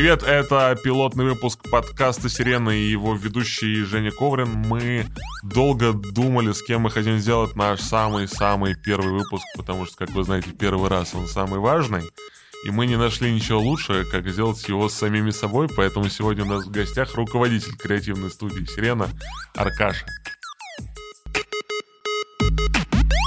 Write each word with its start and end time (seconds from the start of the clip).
Привет, 0.00 0.22
это 0.22 0.78
пилотный 0.82 1.26
выпуск 1.26 1.68
подкаста 1.70 2.30
«Сирена» 2.30 2.70
и 2.70 2.88
его 2.88 3.14
ведущий 3.14 3.84
Женя 3.84 4.10
Коврин. 4.10 4.48
Мы 4.48 5.04
долго 5.42 5.92
думали, 5.92 6.52
с 6.52 6.62
кем 6.62 6.80
мы 6.80 6.90
хотим 6.90 7.18
сделать 7.18 7.54
наш 7.54 7.80
самый-самый 7.80 8.76
первый 8.76 9.12
выпуск, 9.12 9.44
потому 9.58 9.84
что, 9.84 9.98
как 9.98 10.10
вы 10.12 10.24
знаете, 10.24 10.52
первый 10.52 10.88
раз 10.88 11.14
он 11.14 11.26
самый 11.26 11.60
важный. 11.60 12.10
И 12.64 12.70
мы 12.70 12.86
не 12.86 12.96
нашли 12.96 13.30
ничего 13.30 13.60
лучше, 13.60 14.06
как 14.10 14.26
сделать 14.26 14.66
его 14.66 14.88
с 14.88 14.94
самими 14.94 15.32
собой, 15.32 15.68
поэтому 15.68 16.08
сегодня 16.08 16.44
у 16.44 16.48
нас 16.48 16.64
в 16.64 16.70
гостях 16.70 17.14
руководитель 17.14 17.76
креативной 17.76 18.30
студии 18.30 18.64
«Сирена» 18.64 19.06
Аркаша. 19.54 20.06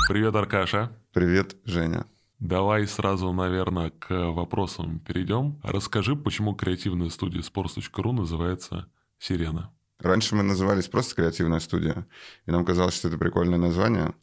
Привет, 0.10 0.34
Аркаша. 0.34 0.92
Привет, 1.14 1.56
Женя. 1.66 2.08
Давай 2.44 2.86
сразу, 2.88 3.32
наверное, 3.32 3.92
к 3.92 4.10
вопросам 4.32 5.00
перейдем. 5.00 5.62
Расскажи, 5.64 6.14
почему 6.14 6.54
креативная 6.54 7.08
студия 7.08 7.40
sports.ru 7.40 8.12
называется 8.12 8.88
«Сирена». 9.18 9.72
Раньше 10.00 10.36
мы 10.36 10.44
назывались 10.44 10.90
просто 10.90 11.16
«Креативная 11.16 11.62
студия», 11.62 12.06
и 12.46 12.52
нам 12.52 12.66
казалось, 12.66 12.96
что 12.96 13.08
это 13.08 13.18
прикольное 13.18 13.58
название. 13.58 14.14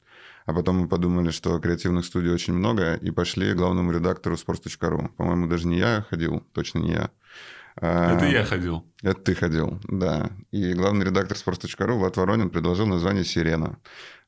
А 0.44 0.52
потом 0.52 0.80
мы 0.80 0.88
подумали, 0.88 1.30
что 1.30 1.58
креативных 1.60 2.04
студий 2.04 2.30
очень 2.30 2.52
много, 2.52 2.96
и 2.96 3.10
пошли 3.10 3.54
главному 3.54 3.90
редактору 3.90 4.34
sports.ru. 4.34 5.08
По-моему, 5.16 5.46
даже 5.46 5.66
не 5.66 5.78
я 5.78 6.04
ходил, 6.10 6.44
точно 6.52 6.80
не 6.80 6.90
я. 6.90 7.10
Это 7.76 8.26
я 8.26 8.44
ходил. 8.44 8.84
Это 9.02 9.20
ты 9.20 9.34
ходил, 9.34 9.80
да. 9.88 10.30
И 10.50 10.72
главный 10.74 11.06
редактор 11.06 11.36
sports.ru 11.36 11.94
Влад 11.94 12.16
Воронин 12.16 12.50
предложил 12.50 12.86
название 12.86 13.24
«Сирена». 13.24 13.78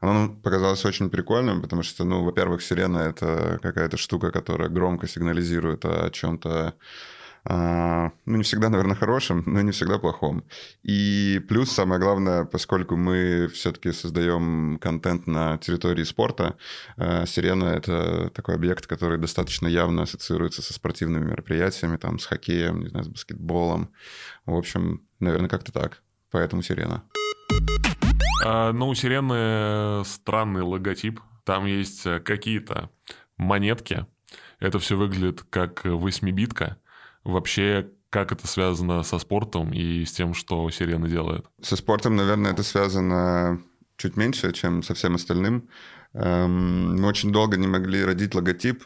Оно 0.01 0.30
показалось 0.30 0.84
очень 0.84 1.10
прикольным, 1.10 1.62
потому 1.62 1.82
что, 1.82 2.05
ну, 2.05 2.24
во-первых, 2.24 2.62
сирена— 2.62 2.98
это 2.98 3.60
какая-то 3.62 3.96
штука, 3.96 4.32
которая 4.32 4.68
громко 4.68 5.06
сигнализирует 5.06 5.84
о 5.84 6.10
чем-то, 6.10 6.51
а, 6.51 6.74
ну, 7.45 8.37
не 8.37 8.43
всегда, 8.45 8.68
наверное, 8.68 8.95
хорошим, 8.95 9.43
но 9.46 9.60
не 9.62 9.73
всегда 9.73 9.98
плохом. 9.98 10.45
И 10.85 11.40
плюс, 11.48 11.73
самое 11.73 12.01
главное, 12.01 12.45
поскольку 12.45 12.96
мы 12.96 13.48
все-таки 13.48 13.93
создаем 13.93 14.79
контент 14.80 15.26
на 15.26 15.59
территории 15.59 16.04
спорта, 16.04 16.57
а, 16.96 17.26
«Сирена»— 17.26 17.65
это 17.76 18.30
такой 18.30 18.54
объект, 18.54 18.87
который 18.87 19.18
достаточно 19.18 19.66
явно 19.66 20.02
ассоциируется 20.02 20.63
со 20.63 20.73
спортивными 20.73 21.30
мероприятиями, 21.30 21.96
там, 21.96 22.18
с 22.20 22.26
хоккеем, 22.26 22.80
не 22.80 22.88
знаю, 22.88 23.04
с 23.04 23.09
баскетболом. 23.09 23.90
В 24.46 24.54
общем, 24.54 25.02
наверное, 25.18 25.48
как-то 25.48 25.73
так. 25.73 26.02
Поэтому 26.30 26.63
«Сирена». 26.63 27.02
А, 28.45 28.73
ну, 28.73 28.88
у 28.88 28.95
Сирены 28.95 30.04
странный 30.04 30.63
логотип. 30.63 31.20
Там 31.45 31.66
есть 31.66 32.07
э, 32.07 32.18
какие-то 32.18 32.90
монетки. 33.37 34.07
Это 34.59 34.79
все 34.79 34.96
выглядит 34.96 35.43
как 35.48 35.85
восьмибитка. 35.85 36.79
Вообще, 37.24 37.90
как 38.10 38.32
это 38.32 38.46
связано 38.46 39.02
со 39.02 39.18
спортом 39.18 39.73
и 39.73 40.04
с 40.04 40.12
тем, 40.12 40.34
что 40.34 40.68
Сирена 40.70 41.09
делает? 41.09 41.46
Со 41.60 41.76
спортом, 41.76 42.16
наверное, 42.16 42.52
это 42.52 42.62
связано 42.62 43.62
чуть 43.96 44.16
меньше, 44.16 44.52
чем 44.52 44.82
со 44.82 44.95
всем 44.95 45.14
остальным. 45.14 45.68
Эм, 46.14 46.96
мы 47.01 47.09
очень 47.09 47.32
долго 47.32 47.56
не 47.56 47.66
могли 47.66 48.04
родить 48.04 48.34
логотип. 48.34 48.84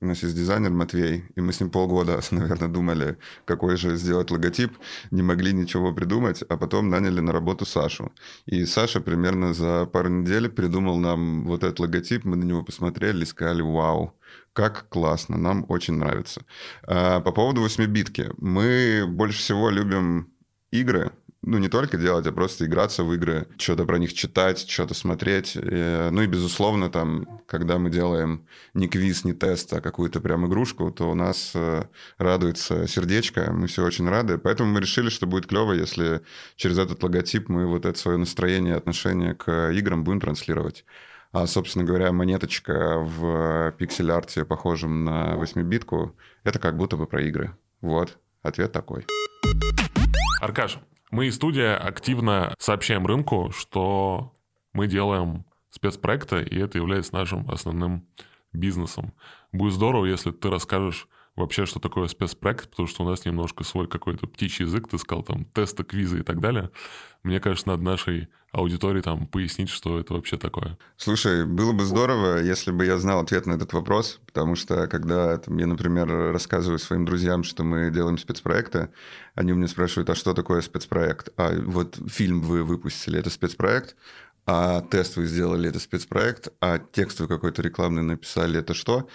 У 0.00 0.06
нас 0.06 0.22
есть 0.22 0.36
дизайнер 0.36 0.70
Матвей, 0.70 1.24
и 1.34 1.40
мы 1.40 1.52
с 1.52 1.58
ним 1.58 1.70
полгода, 1.70 2.20
наверное, 2.30 2.68
думали, 2.68 3.18
какой 3.44 3.76
же 3.76 3.96
сделать 3.96 4.30
логотип. 4.30 4.78
Не 5.10 5.22
могли 5.22 5.52
ничего 5.52 5.92
придумать, 5.92 6.42
а 6.48 6.56
потом 6.56 6.88
наняли 6.88 7.18
на 7.18 7.32
работу 7.32 7.66
Сашу. 7.66 8.12
И 8.46 8.64
Саша 8.64 9.00
примерно 9.00 9.54
за 9.54 9.86
пару 9.86 10.08
недель 10.08 10.48
придумал 10.50 10.98
нам 10.98 11.44
вот 11.46 11.64
этот 11.64 11.80
логотип. 11.80 12.24
Мы 12.24 12.36
на 12.36 12.44
него 12.44 12.62
посмотрели 12.62 13.22
и 13.22 13.26
сказали, 13.26 13.62
вау, 13.62 14.14
как 14.52 14.88
классно, 14.88 15.36
нам 15.36 15.66
очень 15.68 15.94
нравится. 15.94 16.44
А, 16.84 17.20
по 17.20 17.32
поводу 17.32 17.62
восьмибитки. 17.62 18.30
Мы 18.36 19.04
больше 19.08 19.38
всего 19.38 19.68
любим 19.68 20.32
игры, 20.70 21.10
ну, 21.42 21.58
не 21.58 21.68
только 21.68 21.96
делать, 21.96 22.26
а 22.26 22.32
просто 22.32 22.66
играться 22.66 23.04
в 23.04 23.14
игры, 23.14 23.46
что-то 23.58 23.84
про 23.84 23.98
них 23.98 24.12
читать, 24.12 24.68
что-то 24.68 24.94
смотреть. 24.94 25.56
И, 25.56 26.08
ну 26.10 26.22
и, 26.22 26.26
безусловно, 26.26 26.90
там, 26.90 27.42
когда 27.46 27.78
мы 27.78 27.90
делаем 27.90 28.46
не 28.74 28.88
квиз, 28.88 29.24
не 29.24 29.32
тест, 29.32 29.72
а 29.72 29.80
какую-то 29.80 30.20
прям 30.20 30.46
игрушку, 30.46 30.90
то 30.90 31.10
у 31.10 31.14
нас 31.14 31.52
э, 31.54 31.84
радуется 32.18 32.88
сердечко, 32.88 33.52
мы 33.52 33.68
все 33.68 33.84
очень 33.84 34.08
рады. 34.08 34.38
Поэтому 34.38 34.72
мы 34.72 34.80
решили, 34.80 35.10
что 35.10 35.26
будет 35.26 35.46
клево, 35.46 35.72
если 35.72 36.22
через 36.56 36.78
этот 36.78 37.02
логотип 37.02 37.48
мы 37.48 37.66
вот 37.66 37.86
это 37.86 37.98
свое 37.98 38.18
настроение, 38.18 38.74
отношение 38.74 39.34
к 39.34 39.70
играм 39.70 40.02
будем 40.02 40.20
транслировать. 40.20 40.84
А, 41.30 41.46
собственно 41.46 41.84
говоря, 41.84 42.10
монеточка 42.10 42.98
в 42.98 43.72
пиксель-арте, 43.78 44.44
похожем 44.44 45.04
на 45.04 45.36
восьмибитку, 45.36 46.16
это 46.42 46.58
как 46.58 46.76
будто 46.76 46.96
бы 46.96 47.06
про 47.06 47.22
игры. 47.22 47.56
Вот, 47.80 48.18
ответ 48.42 48.72
такой. 48.72 49.06
Аркаш, 50.40 50.78
мы 51.10 51.26
и 51.26 51.30
студия 51.30 51.76
активно 51.76 52.54
сообщаем 52.58 53.06
рынку, 53.06 53.50
что 53.52 54.34
мы 54.72 54.86
делаем 54.86 55.44
спецпроекты, 55.70 56.42
и 56.42 56.58
это 56.58 56.78
является 56.78 57.14
нашим 57.14 57.48
основным 57.50 58.06
бизнесом. 58.52 59.12
Будет 59.52 59.74
здорово, 59.74 60.06
если 60.06 60.30
ты 60.30 60.50
расскажешь 60.50 61.08
вообще, 61.38 61.66
что 61.66 61.80
такое 61.80 62.08
спецпроект, 62.08 62.70
потому 62.70 62.86
что 62.86 63.04
у 63.04 63.08
нас 63.08 63.24
немножко 63.24 63.64
свой 63.64 63.88
какой-то 63.88 64.26
птичий 64.26 64.64
язык, 64.64 64.88
ты 64.88 64.98
сказал, 64.98 65.22
там, 65.22 65.44
тесты, 65.46 65.84
квизы 65.84 66.20
и 66.20 66.22
так 66.22 66.40
далее. 66.40 66.70
Мне 67.22 67.40
кажется, 67.40 67.68
надо 67.68 67.82
нашей 67.82 68.28
аудитории 68.52 69.02
там 69.02 69.26
пояснить, 69.26 69.68
что 69.68 69.98
это 69.98 70.14
вообще 70.14 70.38
такое. 70.38 70.78
Слушай, 70.96 71.44
было 71.44 71.72
бы 71.72 71.84
здорово, 71.84 72.38
если 72.38 72.70
бы 72.70 72.86
я 72.86 72.98
знал 72.98 73.20
ответ 73.20 73.46
на 73.46 73.54
этот 73.54 73.72
вопрос, 73.72 74.20
потому 74.26 74.54
что 74.54 74.86
когда 74.86 75.36
там, 75.36 75.56
я, 75.58 75.66
например, 75.66 76.08
рассказываю 76.32 76.78
своим 76.78 77.04
друзьям, 77.04 77.44
что 77.44 77.64
мы 77.64 77.90
делаем 77.90 78.16
спецпроекты, 78.16 78.90
они 79.34 79.52
у 79.52 79.56
меня 79.56 79.68
спрашивают, 79.68 80.08
а 80.10 80.14
что 80.14 80.32
такое 80.32 80.62
спецпроект? 80.62 81.28
А 81.36 81.52
вот 81.60 81.98
фильм 82.08 82.40
вы 82.40 82.64
выпустили, 82.64 83.18
это 83.18 83.30
спецпроект? 83.30 83.96
А 84.50 84.80
тест 84.80 85.16
вы 85.16 85.26
сделали, 85.26 85.68
это 85.68 85.78
спецпроект, 85.78 86.48
а 86.62 86.78
текст 86.78 87.20
вы 87.20 87.28
какой-то 87.28 87.60
рекламный 87.60 88.02
написали, 88.02 88.60
это 88.60 88.72
что? 88.72 89.06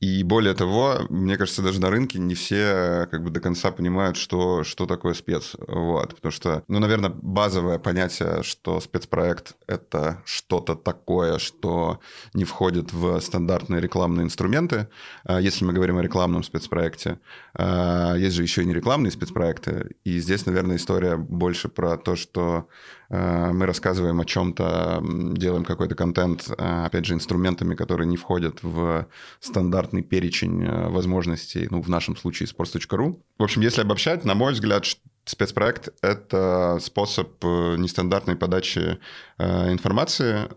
И 0.00 0.22
более 0.22 0.52
того, 0.52 0.98
мне 1.08 1.38
кажется, 1.38 1.62
даже 1.62 1.80
на 1.80 1.88
рынке 1.88 2.18
не 2.18 2.34
все 2.34 3.08
как 3.10 3.24
бы 3.24 3.30
до 3.30 3.40
конца 3.40 3.72
понимают, 3.72 4.18
что, 4.18 4.64
что 4.64 4.84
такое 4.84 5.14
спец. 5.14 5.56
Вот, 5.66 6.16
потому 6.16 6.30
что, 6.30 6.62
ну, 6.68 6.78
наверное, 6.78 7.08
базовое 7.08 7.78
понятие, 7.78 8.42
что 8.42 8.80
спецпроект— 8.80 9.54
это 9.66 10.20
что-то 10.26 10.74
такое, 10.74 11.38
что 11.38 12.00
не 12.34 12.44
входит 12.44 12.92
в 12.92 13.18
стандартные 13.20 13.80
рекламные 13.80 14.26
инструменты, 14.26 14.88
а 15.24 15.40
если 15.40 15.64
мы 15.64 15.72
говорим 15.72 15.96
о 15.96 16.02
рекламном 16.02 16.42
спецпроекте. 16.42 17.18
А 17.54 18.14
есть 18.16 18.36
же 18.36 18.42
еще 18.42 18.60
и 18.60 18.66
не 18.66 18.74
рекламные 18.74 19.10
спецпроекты, 19.10 19.96
и 20.04 20.18
здесь, 20.18 20.44
наверное, 20.44 20.76
история 20.76 21.16
больше 21.16 21.70
про 21.70 21.96
то, 21.96 22.14
что 22.14 22.68
мы 23.12 23.66
рассказываем 23.66 24.20
о 24.20 24.24
чем-то, 24.24 25.02
делаем 25.34 25.64
какой-то 25.64 25.94
контент, 25.94 26.48
э, 26.48 26.84
опять 26.86 27.04
же, 27.04 27.12
инструментами, 27.12 27.74
которые 27.74 28.06
не 28.06 28.16
входят 28.16 28.62
в 28.62 29.06
стандартный 29.38 30.02
перечень 30.02 30.64
э, 30.64 30.88
возможностей, 30.88 31.68
ну, 31.70 31.82
в 31.82 31.90
нашем 31.90 32.16
случае 32.16 32.48
sports.ru. 32.48 33.20
В 33.38 33.42
общем, 33.42 33.60
если 33.60 33.82
обобщать, 33.82 34.24
на 34.24 34.34
мой 34.34 34.54
взгляд, 34.54 34.86
спецпроект— 35.26 35.90
это 36.02 36.78
способ 36.80 37.44
нестандартной 37.44 38.34
подачи 38.34 38.98
информации, 39.38 40.48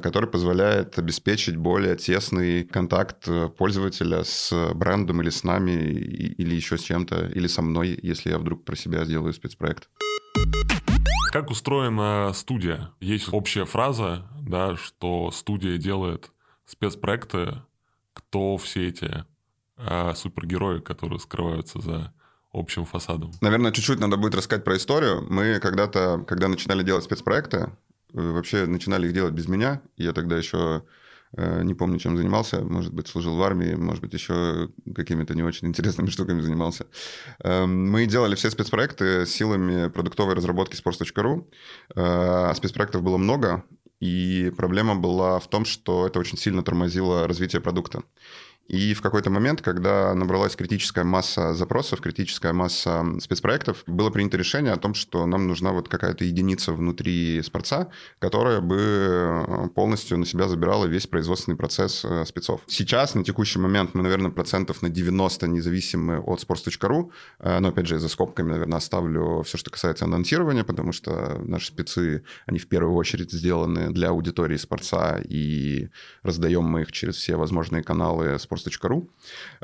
который 0.00 0.28
позволяет 0.28 0.98
обеспечить 0.98 1.56
более 1.56 1.94
тесный 1.94 2.64
контакт 2.64 3.28
пользователя 3.56 4.24
с 4.24 4.52
брендом 4.74 5.22
или 5.22 5.30
с 5.30 5.44
нами, 5.44 5.70
или 5.70 6.54
еще 6.54 6.76
с 6.76 6.82
чем-то, 6.82 7.26
или 7.26 7.46
со 7.46 7.62
мной, 7.62 7.96
если 8.02 8.30
я 8.30 8.38
вдруг 8.38 8.64
про 8.64 8.74
себя 8.74 9.04
сделаю 9.04 9.32
спецпроект. 9.32 9.88
Как 11.30 11.48
устроена 11.50 12.32
студия? 12.34 12.90
Есть 12.98 13.32
общая 13.32 13.64
фраза, 13.64 14.26
да, 14.40 14.76
что 14.76 15.30
студия 15.30 15.78
делает 15.78 16.32
спецпроекты. 16.66 17.62
Кто 18.12 18.56
все 18.56 18.88
эти 18.88 19.24
а, 19.76 20.14
супергерои, 20.14 20.80
которые 20.80 21.20
скрываются 21.20 21.80
за 21.80 22.12
общим 22.52 22.84
фасадом? 22.84 23.30
Наверное, 23.40 23.70
чуть-чуть 23.70 24.00
надо 24.00 24.16
будет 24.16 24.34
рассказать 24.34 24.64
про 24.64 24.76
историю. 24.76 25.24
Мы 25.30 25.60
когда-то, 25.60 26.24
когда 26.26 26.48
начинали 26.48 26.82
делать 26.82 27.04
спецпроекты, 27.04 27.70
вообще 28.12 28.66
начинали 28.66 29.06
их 29.06 29.14
делать 29.14 29.32
без 29.32 29.46
меня. 29.46 29.82
Я 29.96 30.12
тогда 30.12 30.36
еще 30.36 30.58
Э, 30.58 30.80
не 31.36 31.74
помню, 31.74 31.98
чем 31.98 32.16
занимался. 32.16 32.62
Может 32.62 32.92
быть, 32.92 33.06
служил 33.08 33.36
в 33.36 33.42
армии, 33.42 33.74
может 33.74 34.02
быть, 34.02 34.12
еще 34.12 34.70
какими-то 34.94 35.34
не 35.34 35.42
очень 35.42 35.68
интересными 35.68 36.08
штуками 36.10 36.40
занимался. 36.40 36.86
Эм, 37.42 37.90
мы 37.90 38.06
делали 38.06 38.34
все 38.34 38.50
спецпроекты 38.50 39.26
силами 39.26 39.88
продуктовой 39.88 40.34
разработки 40.34 40.76
sports.ru. 40.76 41.46
Э, 41.94 42.52
спецпроектов 42.54 43.02
было 43.02 43.16
много, 43.16 43.64
и 44.00 44.50
проблема 44.56 44.96
была 44.96 45.38
в 45.38 45.48
том, 45.48 45.64
что 45.64 46.06
это 46.06 46.18
очень 46.18 46.38
сильно 46.38 46.62
тормозило 46.62 47.28
развитие 47.28 47.60
продукта. 47.60 48.02
И 48.70 48.94
в 48.94 49.02
какой-то 49.02 49.30
момент, 49.30 49.62
когда 49.62 50.14
набралась 50.14 50.54
критическая 50.54 51.02
масса 51.02 51.54
запросов, 51.54 52.00
критическая 52.00 52.52
масса 52.52 53.04
спецпроектов, 53.20 53.82
было 53.88 54.10
принято 54.10 54.36
решение 54.36 54.72
о 54.72 54.76
том, 54.76 54.94
что 54.94 55.26
нам 55.26 55.48
нужна 55.48 55.72
вот 55.72 55.88
какая-то 55.88 56.24
единица 56.24 56.72
внутри 56.72 57.42
спорца, 57.42 57.88
которая 58.20 58.60
бы 58.60 58.76
э, 58.78 59.68
полностью 59.74 60.18
на 60.18 60.24
себя 60.24 60.46
забирала 60.46 60.84
весь 60.84 61.08
производственный 61.08 61.56
процесс 61.56 62.04
э, 62.04 62.24
спецов. 62.24 62.60
Сейчас, 62.68 63.16
на 63.16 63.24
текущий 63.24 63.58
момент, 63.58 63.94
мы, 63.94 64.04
наверное, 64.04 64.30
процентов 64.30 64.82
на 64.82 64.88
90 64.88 65.48
независимы 65.48 66.20
от 66.20 66.40
sports.ru, 66.40 67.10
э, 67.40 67.58
но, 67.58 67.68
опять 67.70 67.88
же, 67.88 67.98
за 67.98 68.08
скобками, 68.08 68.52
наверное, 68.52 68.78
оставлю 68.78 69.42
все, 69.42 69.58
что 69.58 69.70
касается 69.70 70.04
анонсирования, 70.04 70.62
потому 70.62 70.92
что 70.92 71.40
наши 71.44 71.66
спецы, 71.66 72.22
они 72.46 72.60
в 72.60 72.68
первую 72.68 72.94
очередь 72.94 73.32
сделаны 73.32 73.90
для 73.90 74.10
аудитории 74.10 74.58
спорца, 74.58 75.20
и 75.28 75.88
раздаем 76.22 76.62
мы 76.62 76.82
их 76.82 76.92
через 76.92 77.16
все 77.16 77.34
возможные 77.34 77.82
каналы 77.82 78.36
sports 78.36 78.59
sports.ru. 78.60 79.08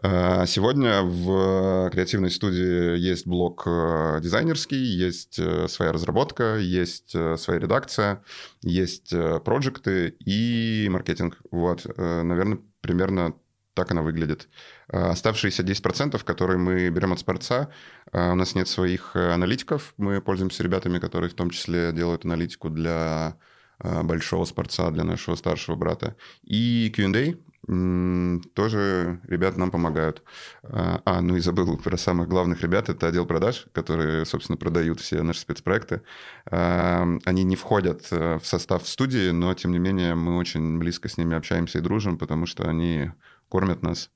Э, 0.02 0.46
сегодня 0.46 1.02
в 1.02 1.90
креативной 1.90 2.30
студии 2.30 2.98
есть 2.98 3.26
блок 3.26 3.64
э, 3.66 4.20
дизайнерский, 4.22 4.76
есть 4.76 5.38
э, 5.38 5.68
своя 5.68 5.92
разработка, 5.92 6.56
есть 6.56 7.10
своя 7.10 7.60
редакция, 7.60 8.22
есть 8.62 9.10
проекты 9.44 10.16
и 10.24 10.88
маркетинг. 10.90 11.38
Вот, 11.50 11.86
наверное, 11.96 12.58
примерно 12.80 13.34
так 13.74 13.90
она 13.90 14.02
выглядит. 14.02 14.48
Оставшиеся 14.88 15.62
10%, 15.62 16.24
которые 16.24 16.58
мы 16.58 16.88
берем 16.88 17.12
от 17.12 17.20
спорца, 17.20 17.68
у 18.12 18.34
нас 18.34 18.54
нет 18.54 18.68
своих 18.68 19.14
аналитиков. 19.14 19.92
Мы 19.98 20.22
пользуемся 20.22 20.62
ребятами, 20.62 20.98
которые 20.98 21.28
в 21.28 21.34
том 21.34 21.50
числе 21.50 21.92
делают 21.92 22.24
аналитику 22.24 22.70
для 22.70 23.36
большого 23.78 24.46
спорца, 24.46 24.90
для 24.90 25.04
нашего 25.04 25.34
старшего 25.34 25.76
брата. 25.76 26.16
И 26.42 26.90
Q&A, 26.96 27.34
тоже 27.66 29.20
ребята 29.26 29.58
нам 29.58 29.70
помогают. 29.72 30.22
А, 30.62 31.02
а, 31.04 31.20
ну 31.20 31.36
и 31.36 31.40
забыл 31.40 31.76
про 31.76 31.96
самых 31.96 32.28
главных 32.28 32.62
ребят. 32.62 32.88
Это 32.88 33.08
отдел 33.08 33.26
продаж, 33.26 33.66
которые, 33.72 34.24
собственно, 34.24 34.56
продают 34.56 35.00
все 35.00 35.22
наши 35.22 35.40
спецпроекты. 35.40 36.02
А, 36.48 37.04
они 37.24 37.42
не 37.42 37.56
входят 37.56 38.06
э, 38.12 38.38
в 38.38 38.46
состав 38.46 38.86
студии, 38.86 39.30
но, 39.30 39.52
тем 39.54 39.72
не 39.72 39.78
менее, 39.78 40.14
мы 40.14 40.36
очень 40.36 40.78
близко 40.78 41.08
с 41.08 41.16
ними 41.16 41.36
общаемся 41.36 41.78
и 41.78 41.82
дружим, 41.82 42.18
потому 42.18 42.46
что 42.46 42.68
они 42.68 43.10
кормят 43.48 43.82
нас. 43.82 44.10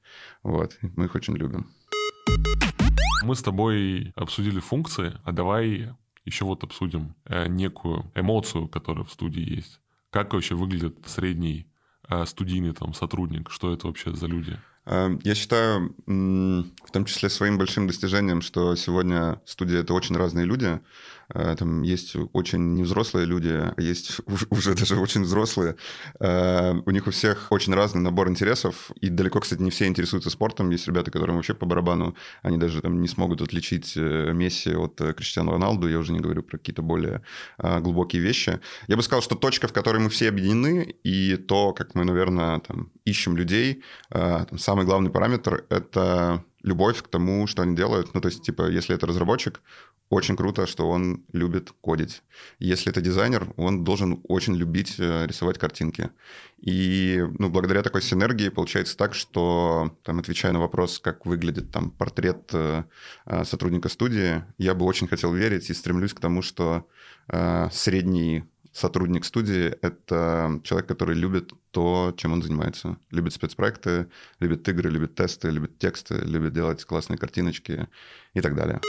Вот. 0.45 0.79
Мы 0.83 1.07
их 1.07 1.15
очень 1.17 1.37
любим. 1.37 1.69
Мы 3.25 3.35
с 3.35 3.43
тобой 3.43 4.13
обсудили 4.15 4.61
функции, 4.61 5.19
а 5.25 5.33
давай 5.33 5.93
еще 6.25 6.45
вот 6.45 6.63
обсудим 6.63 7.17
э, 7.25 7.49
некую 7.49 8.11
эмоцию, 8.15 8.69
которая 8.69 9.05
в 9.05 9.11
студии 9.11 9.57
есть. 9.57 9.81
Как 10.11 10.33
вообще 10.33 10.55
выглядит 10.55 10.99
средний 11.07 11.70
студийный 12.27 12.73
там 12.73 12.95
сотрудник? 12.95 13.51
Что 13.51 13.73
это 13.73 13.87
вообще 13.87 14.15
за 14.15 14.27
люди? 14.27 14.59
Э, 14.87 15.11
я 15.23 15.35
считаю, 15.35 15.95
в 16.07 16.91
том 16.93 17.05
числе 17.05 17.29
своим 17.29 17.59
большим 17.59 17.87
достижением, 17.87 18.43
что 18.43 18.77
сегодня 18.77 19.41
студия— 19.47 19.81
это 19.83 19.95
очень 19.95 20.17
разные 20.17 20.47
люди. 20.47 20.81
Э, 21.35 21.55
там 21.59 21.83
есть 21.83 22.17
очень 22.33 22.75
невзрослые 22.75 23.27
люди, 23.27 23.49
а 23.49 23.75
есть 23.81 24.21
уже 24.51 24.75
даже 24.75 24.97
очень 24.97 25.23
взрослые. 25.23 25.77
Э, 26.19 26.75
у 26.85 26.91
них 26.91 27.07
у 27.07 27.11
всех 27.11 27.47
очень 27.51 27.75
разный 27.75 28.01
набор 28.01 28.29
интересов, 28.29 28.91
и 29.01 29.09
далеко, 29.09 29.41
кстати, 29.41 29.61
не 29.63 29.71
все 29.71 29.87
интересуются 29.87 30.31
спортом. 30.31 30.71
Есть 30.71 30.87
ребята, 30.87 31.11
которым 31.11 31.37
вообще 31.37 31.55
по 31.55 31.67
барабану, 31.67 32.15
они 32.43 32.57
даже 32.57 32.81
там 32.81 33.01
не 33.01 33.09
смогут 33.09 33.43
отличить 33.43 33.97
Месси 33.97 34.75
от 34.75 34.97
Криштиану 34.97 35.53
Роналду, 35.53 35.89
я 35.89 35.99
уже 35.99 36.13
не 36.13 36.21
говорю 36.21 36.43
про 36.43 36.59
какие-то 36.59 36.83
более 36.83 37.23
глубокие 37.59 38.23
вещи. 38.23 38.61
Я 38.89 38.97
бы 38.97 39.03
сказал, 39.03 39.23
что 39.23 39.35
точка, 39.35 39.69
в 39.69 39.73
которой 39.73 39.99
мы 39.99 40.09
все 40.09 40.29
объединены, 40.29 40.95
и 41.05 41.37
то, 41.37 41.73
как 41.73 41.95
мы, 41.95 42.05
наверное, 42.05 42.61
там, 42.61 42.91
ищем 43.05 43.37
людей, 43.37 43.83
там, 44.11 44.59
самый 44.59 44.85
главный 44.85 45.11
параметр— 45.11 45.65
это 45.69 46.45
любовь 46.63 47.03
к 47.03 47.09
тому, 47.09 47.47
что 47.47 47.63
они 47.63 47.77
делают. 47.77 48.15
Ну, 48.15 48.21
то 48.21 48.29
есть, 48.29 48.43
типа, 48.43 48.69
если 48.69 48.95
это 48.95 49.07
разработчик, 49.07 49.61
очень 50.11 50.37
круто, 50.37 50.67
что 50.67 50.91
он 50.91 51.25
любит 51.33 51.73
кодить. 51.81 52.23
Если 52.59 52.91
это 52.91 53.01
дизайнер, 53.01 53.47
он 53.57 53.85
должен 53.85 54.21
очень 54.25 54.57
любить 54.57 54.97
э, 54.99 55.27
рисовать 55.27 55.57
картинки. 55.57 56.11
И 56.59 57.25
ну, 57.39 57.49
благодаря 57.49 57.83
такой 57.83 58.03
синергии 58.03 58.49
получается 58.49 58.97
так, 58.97 59.15
что, 59.15 59.97
там, 60.03 60.19
отвечая 60.19 60.53
на 60.53 60.59
вопрос, 60.59 60.99
как 60.99 61.27
выглядит 61.27 61.71
там, 61.71 61.91
портрет 61.93 62.51
э, 62.53 62.85
э 63.27 63.45
сотрудника 63.45 63.89
студии, 63.89 64.45
я 64.59 64.75
бы 64.75 64.85
очень 64.85 65.07
хотел 65.07 65.33
верить 65.33 65.71
и 65.71 65.75
стремлюсь 65.75 66.13
к 66.13 66.21
тому, 66.21 66.43
что 66.43 66.89
э, 67.29 67.69
средний 67.71 68.45
сотрудник 68.73 69.25
студии— 69.25 69.67
это 69.83 70.61
человек, 70.65 70.89
который 70.89 71.15
любит 71.15 71.53
то, 71.71 72.13
чем 72.17 72.33
он 72.33 72.43
занимается. 72.43 72.97
Любит 73.11 73.33
спецпроекты, 73.33 74.09
любит 74.41 74.69
игры, 74.69 74.91
любит 74.91 75.15
тесты, 75.15 75.51
любит 75.51 75.79
тексты, 75.79 76.15
любит 76.17 76.53
делать 76.53 76.85
классные 76.85 77.19
картиночки 77.19 77.87
и 78.35 78.41
так 78.41 78.57
далее. 78.57 78.81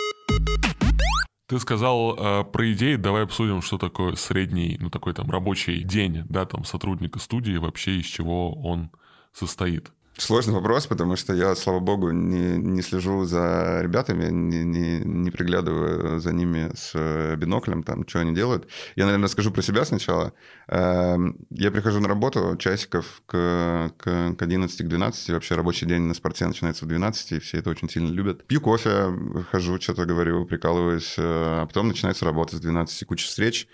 Ты 1.51 1.59
сказал 1.59 2.15
э, 2.15 2.45
про 2.45 2.71
идеи, 2.71 2.95
давай 2.95 3.24
обсудим, 3.24 3.62
что 3.62 3.77
такое 3.77 4.15
средний, 4.15 4.77
ну 4.80 4.89
такой 4.89 5.13
там 5.13 5.30
рабочий 5.30 5.83
день, 5.83 6.24
да, 6.30 6.45
там 6.45 6.63
сотрудника 6.63 7.19
студии, 7.19 7.57
вообще 7.57 7.98
из 7.98 8.06
чего 8.06 8.53
он 8.53 8.89
состоит. 9.33 9.92
Сложный 10.17 10.53
вопрос, 10.53 10.87
потому 10.87 11.15
что 11.15 11.33
я, 11.33 11.55
слава 11.55 11.79
богу, 11.79 12.11
не, 12.11 12.57
не 12.57 12.81
слежу 12.81 13.23
за 13.23 13.79
ребятами, 13.81 14.29
не, 14.29 14.63
не, 14.63 14.99
не 14.99 15.31
приглядываю 15.31 16.19
за 16.19 16.33
ними 16.33 16.69
с 16.75 16.91
э, 16.93 17.35
биноклем, 17.37 17.81
там, 17.81 18.05
что 18.07 18.19
они 18.19 18.35
делают. 18.35 18.67
Я, 18.95 19.05
наверное, 19.05 19.29
скажу 19.29 19.51
про 19.51 19.61
себя 19.61 19.85
сначала. 19.85 20.33
Эм, 20.67 21.37
я 21.49 21.71
прихожу 21.71 22.01
на 22.01 22.09
работу 22.09 22.57
часиков 22.57 23.23
к, 23.25 23.93
к, 23.97 24.35
к 24.35 24.41
11 24.41 24.81
к 24.81 24.87
12, 24.87 25.29
вообще 25.29 25.55
рабочий 25.55 25.87
день 25.87 26.01
на 26.01 26.13
спорте 26.13 26.45
начинается 26.45 26.85
в 26.85 26.89
12, 26.89 27.31
и 27.31 27.39
все 27.39 27.59
это 27.59 27.69
очень 27.69 27.89
сильно 27.89 28.09
любят. 28.09 28.45
Пью 28.45 28.59
кофе, 28.59 29.13
хожу, 29.49 29.79
что-то 29.79 30.05
говорю, 30.05 30.45
прикалываюсь, 30.45 31.15
э, 31.17 31.21
а 31.23 31.65
потом 31.65 31.87
начинается 31.87 32.25
работа 32.25 32.57
с 32.57 32.59
12, 32.59 33.07
куча 33.07 33.25
встреч. 33.25 33.67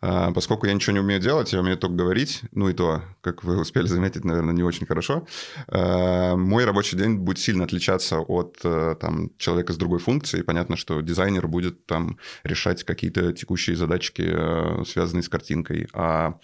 А, 0.00 0.32
поскольку 0.32 0.66
я 0.66 0.72
ничего 0.72 0.94
не 0.94 1.00
умею 1.00 1.20
делать, 1.20 1.52
я 1.52 1.60
умею 1.60 1.76
только 1.76 1.94
говорить, 1.94 2.42
ну 2.52 2.68
и 2.68 2.72
то, 2.72 3.02
как 3.20 3.44
вы 3.44 3.60
успели 3.60 3.86
заметить, 3.86 4.24
наверное, 4.24 4.54
не 4.54 4.62
очень 4.62 4.86
хорошо, 4.86 5.26
а, 5.68 6.36
мой 6.36 6.64
рабочий 6.64 6.96
день 6.96 7.16
будет 7.16 7.38
сильно 7.38 7.64
отличаться 7.64 8.20
от 8.20 8.58
э, 8.64 8.96
там, 9.00 9.30
человека 9.36 9.72
с 9.72 9.76
другой 9.76 9.98
функцией. 9.98 10.44
Понятно, 10.44 10.76
что 10.76 11.00
дизайнер 11.00 11.46
будет 11.48 11.86
там 11.86 12.18
решать 12.44 12.84
какие-то 12.84 13.32
текущие 13.32 13.76
задачки, 13.76 14.22
э, 14.26 14.84
связанные 14.86 15.22
с 15.22 15.28
картинкой, 15.28 15.88
а 15.92 16.38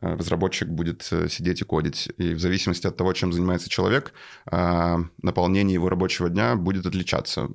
разработчик 0.00 0.68
будет 0.68 1.06
э, 1.12 1.28
сидеть 1.28 1.60
и 1.60 1.64
кодить. 1.64 2.08
И 2.18 2.34
в 2.34 2.40
зависимости 2.40 2.86
от 2.86 2.96
того, 2.96 3.12
чем 3.12 3.32
занимается 3.32 3.68
человек, 3.68 4.12
э, 4.50 4.96
наполнение 5.22 5.74
его 5.74 5.88
рабочего 5.88 6.28
дня 6.28 6.56
будет 6.56 6.86
отличаться. 6.86 7.48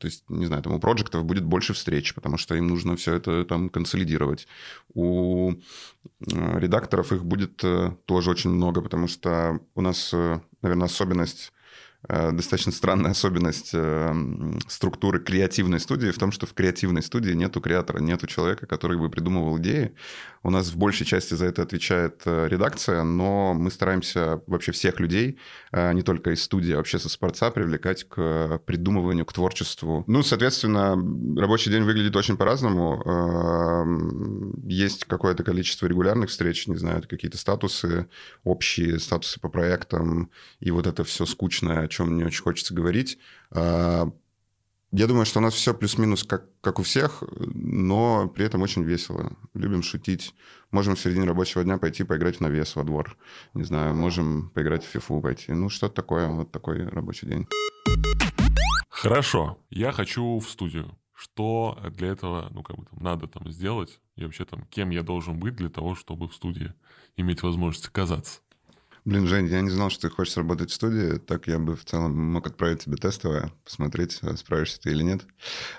То 0.00 0.06
есть, 0.06 0.24
не 0.28 0.46
знаю, 0.46 0.62
там 0.62 0.74
у 0.74 0.80
проектов 0.80 1.24
будет 1.24 1.44
больше 1.44 1.72
встреч, 1.72 2.14
потому 2.14 2.36
что 2.36 2.54
им 2.54 2.66
нужно 2.66 2.96
все 2.96 3.14
это 3.14 3.44
там 3.44 3.68
консолидировать. 3.68 4.46
У 4.94 5.54
редакторов 6.20 7.12
их 7.12 7.24
будет 7.24 7.56
тоже 7.56 8.30
очень 8.30 8.50
много, 8.50 8.82
потому 8.82 9.08
что 9.08 9.60
у 9.74 9.80
нас, 9.80 10.12
наверное, 10.62 10.86
особенность 10.86 11.52
достаточно 12.08 12.72
странная 12.72 13.12
особенность 13.12 13.74
структуры 14.68 15.20
креативной 15.20 15.80
студии 15.80 16.10
в 16.10 16.18
том, 16.18 16.32
что 16.32 16.46
в 16.46 16.52
креативной 16.52 17.02
студии 17.02 17.32
нету 17.32 17.60
креатора, 17.60 17.98
нету 17.98 18.26
человека, 18.26 18.66
который 18.66 18.98
бы 18.98 19.08
придумывал 19.10 19.58
идеи, 19.58 19.94
у 20.44 20.50
нас 20.50 20.68
в 20.68 20.76
большей 20.76 21.06
части 21.06 21.32
за 21.32 21.46
это 21.46 21.62
отвечает 21.62 22.20
э, 22.26 22.48
редакция, 22.50 23.02
но 23.02 23.54
мы 23.54 23.70
стараемся 23.70 24.42
вообще 24.46 24.72
всех 24.72 25.00
людей, 25.00 25.38
э, 25.72 25.92
не 25.94 26.02
только 26.02 26.32
из 26.32 26.42
студии, 26.42 26.74
а 26.74 26.76
вообще 26.76 26.98
со 26.98 27.08
спорца, 27.08 27.50
привлекать 27.50 28.04
к 28.04 28.60
придумыванию, 28.66 29.24
к 29.24 29.32
творчеству. 29.32 30.04
Ну, 30.06 30.22
соответственно, 30.22 30.96
рабочий 31.40 31.70
день 31.70 31.84
выглядит 31.84 32.14
очень 32.14 32.36
по-разному. 32.36 33.02
Есть 34.64 35.06
какое-то 35.06 35.42
количество 35.44 35.86
регулярных 35.86 36.28
встреч, 36.28 36.66
не 36.66 36.76
знаю, 36.76 37.02
какие-то 37.08 37.38
статусы, 37.38 38.06
общие 38.44 38.98
статусы 38.98 39.40
по 39.40 39.48
проектам, 39.48 40.30
и 40.60 40.70
вот 40.70 40.86
это 40.86 41.04
все 41.04 41.24
скучное, 41.24 41.88
чем 41.94 42.16
не 42.16 42.24
очень 42.24 42.42
хочется 42.42 42.74
говорить. 42.74 43.18
Э, 43.50 44.06
я 44.96 45.08
думаю, 45.08 45.26
что 45.26 45.40
у 45.40 45.42
нас 45.42 45.54
все 45.54 45.74
плюс-минус 45.74 46.22
как, 46.22 46.46
как 46.60 46.78
у 46.78 46.84
всех, 46.84 47.24
но 47.52 48.28
при 48.28 48.44
этом 48.44 48.62
очень 48.62 48.84
весело. 48.84 49.36
Любим 49.52 49.82
шутить. 49.82 50.34
Можем 50.70 50.94
в 50.94 51.00
середине 51.00 51.26
рабочего 51.26 51.64
дня 51.64 51.78
пойти 51.78 52.04
поиграть 52.04 52.36
в 52.36 52.40
навес 52.40 52.76
во 52.76 52.84
двор. 52.84 53.16
Не 53.54 53.64
знаю, 53.64 53.94
можем 53.94 54.50
поиграть 54.50 54.84
в 54.84 54.88
фифу 54.88 55.20
пойти. 55.20 55.52
Ну, 55.52 55.68
что-то 55.68 55.96
такое, 55.96 56.28
вот 56.28 56.52
такой 56.52 56.86
рабочий 56.86 57.26
день. 57.26 57.48
Хорошо. 58.88 59.58
Я 59.68 59.90
хочу 59.90 60.38
в 60.38 60.48
студию. 60.48 60.96
Что 61.12 61.76
для 61.90 62.08
этого, 62.08 62.48
ну, 62.52 62.62
как 62.62 62.76
бы 62.76 62.84
там, 62.84 63.02
надо 63.02 63.26
там 63.26 63.50
сделать? 63.50 64.00
И 64.14 64.24
вообще 64.24 64.44
там, 64.44 64.64
кем 64.66 64.90
я 64.90 65.02
должен 65.02 65.40
быть 65.40 65.56
для 65.56 65.70
того, 65.70 65.96
чтобы 65.96 66.28
в 66.28 66.34
студии 66.34 66.72
иметь 67.16 67.42
возможность 67.42 67.88
оказаться? 67.88 68.40
Блин, 69.04 69.26
Жень, 69.26 69.48
я 69.48 69.60
не 69.60 69.68
знал, 69.68 69.90
что 69.90 70.08
ты 70.08 70.14
хочешь 70.14 70.36
работать 70.38 70.70
в 70.70 70.74
студии. 70.74 71.18
Так 71.18 71.46
я 71.46 71.58
бы 71.58 71.76
в 71.76 71.84
целом 71.84 72.16
мог 72.16 72.46
отправить 72.46 72.84
тебе 72.84 72.96
тестовое, 72.96 73.52
посмотреть, 73.62 74.18
справишься 74.36 74.80
ты 74.80 74.92
или 74.92 75.02
нет. 75.02 75.26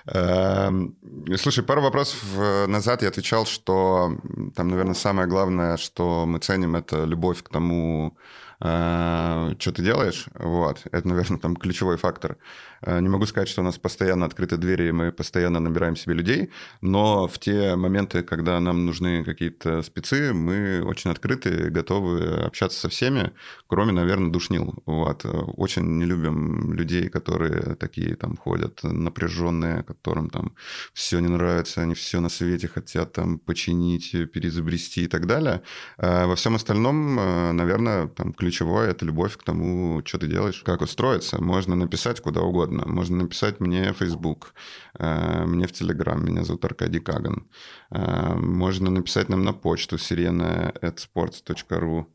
Эм, 0.06 0.96
слушай, 1.36 1.64
пару 1.64 1.82
вопросов 1.82 2.22
э, 2.36 2.66
назад 2.66 3.02
я 3.02 3.08
отвечал, 3.08 3.44
что 3.44 4.16
там, 4.54 4.68
наверное, 4.68 4.94
самое 4.94 5.26
главное, 5.26 5.76
что 5.76 6.24
мы 6.24 6.38
ценим, 6.38 6.76
это 6.76 7.04
любовь 7.04 7.42
к 7.42 7.48
тому, 7.48 8.16
э, 8.16 8.20
что 8.58 9.72
ты 9.72 9.82
делаешь. 9.82 10.26
Вот. 10.34 10.82
Это, 10.90 11.06
наверное, 11.08 11.38
там 11.38 11.56
ключевой 11.56 11.96
фактор. 11.96 12.38
Э, 12.82 13.00
не 13.00 13.08
могу 13.08 13.26
сказать, 13.26 13.48
что 13.48 13.62
у 13.62 13.64
нас 13.64 13.78
постоянно 13.78 14.26
открыты 14.26 14.56
двери, 14.56 14.88
и 14.88 14.92
мы 14.92 15.12
постоянно 15.12 15.60
набираем 15.60 15.96
себе 15.96 16.14
людей, 16.14 16.50
но 16.80 17.26
в 17.26 17.38
те 17.38 17.76
моменты, 17.76 18.22
когда 18.22 18.60
нам 18.60 18.86
нужны 18.86 19.24
какие-то 19.24 19.82
спецы, 19.82 20.32
мы 20.32 20.82
очень 20.82 21.10
открыты, 21.10 21.70
готовы 21.70 22.44
общаться 22.44 22.80
со 22.80 22.88
всеми, 22.88 23.32
кроме, 23.66 23.92
наверное, 23.92 24.30
душнил. 24.30 24.82
Вот. 24.86 25.24
Очень 25.24 25.98
не 25.98 26.04
любим 26.04 26.72
людей, 26.72 27.08
которые 27.08 27.76
такие 27.76 28.16
там 28.16 28.36
ходят 28.36 28.82
напряженные, 28.82 29.82
которым 29.82 30.30
там 30.30 30.54
все 30.92 31.18
не 31.20 31.28
нравится, 31.28 31.82
они 31.82 31.94
все 31.94 32.20
на 32.20 32.28
свете 32.28 32.68
хотят 32.68 33.12
там 33.12 33.38
починить, 33.38 34.10
переизобрести 34.32 35.04
и 35.04 35.08
так 35.08 35.26
далее. 35.26 35.62
Во 35.98 36.34
всем 36.36 36.54
остальном, 36.54 37.18
э, 37.18 37.52
наверное, 37.52 38.08
там 38.08 38.32
ключевое— 38.46 38.90
это 38.92 39.04
любовь 39.04 39.36
к 39.36 39.42
тому, 39.42 40.02
что 40.04 40.18
ты 40.18 40.28
делаешь, 40.28 40.62
как 40.64 40.82
устроиться. 40.82 41.42
Можно 41.42 41.76
написать 41.76 42.20
куда 42.20 42.42
угодно. 42.42 42.84
Можно 42.86 43.16
написать 43.16 43.60
мне 43.60 43.92
в 43.92 43.96
Facebook, 43.96 44.54
э, 44.98 45.44
мне 45.46 45.66
в 45.66 45.72
Telegram, 45.72 46.22
меня 46.22 46.44
зовут 46.44 46.64
Аркадий 46.64 47.00
Каган. 47.00 47.46
Э, 47.90 48.34
можно 48.34 48.90
написать 48.90 49.28
нам 49.28 49.42
на 49.42 49.52
почту 49.52 49.96
sirena.sports.ru. 49.96 52.06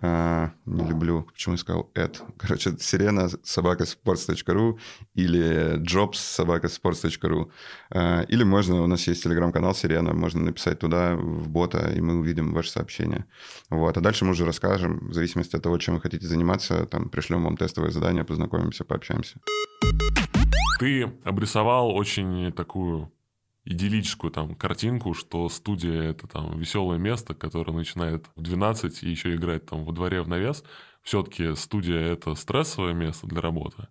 Uh, 0.00 0.50
не 0.66 0.84
люблю, 0.88 1.22
почему 1.22 1.54
я 1.54 1.58
сказал 1.58 1.90
это. 1.94 2.20
Короче, 2.36 2.76
сирена 2.78 3.28
собака 3.44 3.84
sports.ru 3.84 4.78
или 5.14 5.78
jobs 5.78 6.14
собака 6.16 6.66
sports.ru. 6.66 7.50
Uh, 7.92 8.26
или 8.26 8.42
можно, 8.42 8.82
у 8.82 8.86
нас 8.88 9.06
есть 9.06 9.22
телеграм-канал 9.22 9.74
Сирена, 9.74 10.12
можно 10.12 10.42
написать 10.42 10.80
туда 10.80 11.14
в 11.14 11.48
бота, 11.48 11.92
и 11.94 12.00
мы 12.00 12.18
увидим 12.18 12.52
ваше 12.52 12.70
сообщение. 12.70 13.26
Вот. 13.70 13.96
А 13.96 14.00
дальше 14.00 14.24
мы 14.24 14.32
уже 14.32 14.44
расскажем, 14.44 15.10
в 15.10 15.14
зависимости 15.14 15.54
от 15.54 15.62
того, 15.62 15.78
чем 15.78 15.94
вы 15.94 16.00
хотите 16.00 16.26
заниматься, 16.26 16.86
там 16.86 17.08
пришлем 17.08 17.44
вам 17.44 17.56
тестовое 17.56 17.90
задание, 17.90 18.24
познакомимся, 18.24 18.84
пообщаемся. 18.84 19.38
Ты 20.80 21.12
обрисовал 21.24 21.94
очень 21.94 22.52
такую 22.52 23.13
идиллическую 23.64 24.30
там 24.30 24.54
картинку, 24.54 25.14
что 25.14 25.48
студия 25.48 26.02
это 26.02 26.26
там 26.26 26.58
веселое 26.58 26.98
место, 26.98 27.34
которое 27.34 27.72
начинает 27.72 28.26
в 28.36 28.42
12 28.42 29.02
и 29.02 29.10
еще 29.10 29.34
играет 29.34 29.66
там 29.66 29.84
во 29.84 29.92
дворе 29.92 30.22
в 30.22 30.28
навес. 30.28 30.64
Все-таки 31.02 31.54
студия 31.54 32.00
это 32.00 32.34
стрессовое 32.34 32.92
место 32.92 33.26
для 33.26 33.40
работы 33.40 33.88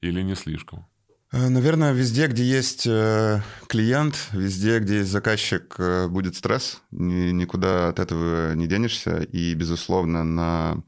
или 0.00 0.22
не 0.22 0.34
слишком? 0.34 0.86
Э, 1.34 1.48
наверное, 1.48 1.92
везде, 1.92 2.28
где 2.28 2.44
есть 2.44 2.86
э, 2.86 3.40
клиент, 3.66 4.28
везде, 4.32 4.78
где 4.78 4.98
есть 4.98 5.10
заказчик, 5.10 5.74
э, 5.78 6.06
будет 6.06 6.36
стресс. 6.36 6.80
Никуда 6.92 7.88
от 7.88 7.98
этого 7.98 8.54
не 8.54 8.66
денешься. 8.66 9.22
И, 9.32 9.54
безусловно, 9.54 10.22
на, 10.22 10.82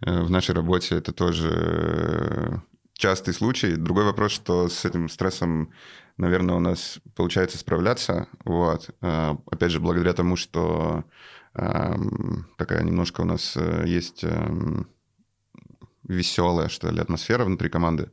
в 0.00 0.30
нашей 0.30 0.54
работе 0.54 0.96
это 0.96 1.12
тоже 1.12 2.60
частый 2.94 3.34
случай. 3.34 3.76
Другой 3.76 4.04
вопрос, 4.04 4.32
что 4.32 4.68
с 4.68 4.84
этим 4.84 5.08
стрессом, 5.08 5.70
наверное, 6.16 6.56
у 6.56 6.60
нас 6.60 7.00
получается 7.14 7.58
справляться. 7.58 8.28
Вот. 8.44 8.90
А, 9.00 9.36
опять 9.50 9.70
же, 9.70 9.80
благодаря 9.80 10.12
тому, 10.12 10.36
что 10.36 11.04
такая 11.54 12.82
немножко 12.82 13.20
у 13.20 13.24
нас 13.24 13.56
э, 13.56 13.84
есть 13.86 14.24
эм, 14.24 14.88
веселая, 16.02 16.68
что 16.68 16.90
ли, 16.90 17.00
атмосфера 17.00 17.44
внутри 17.44 17.68
команды. 17.68 18.10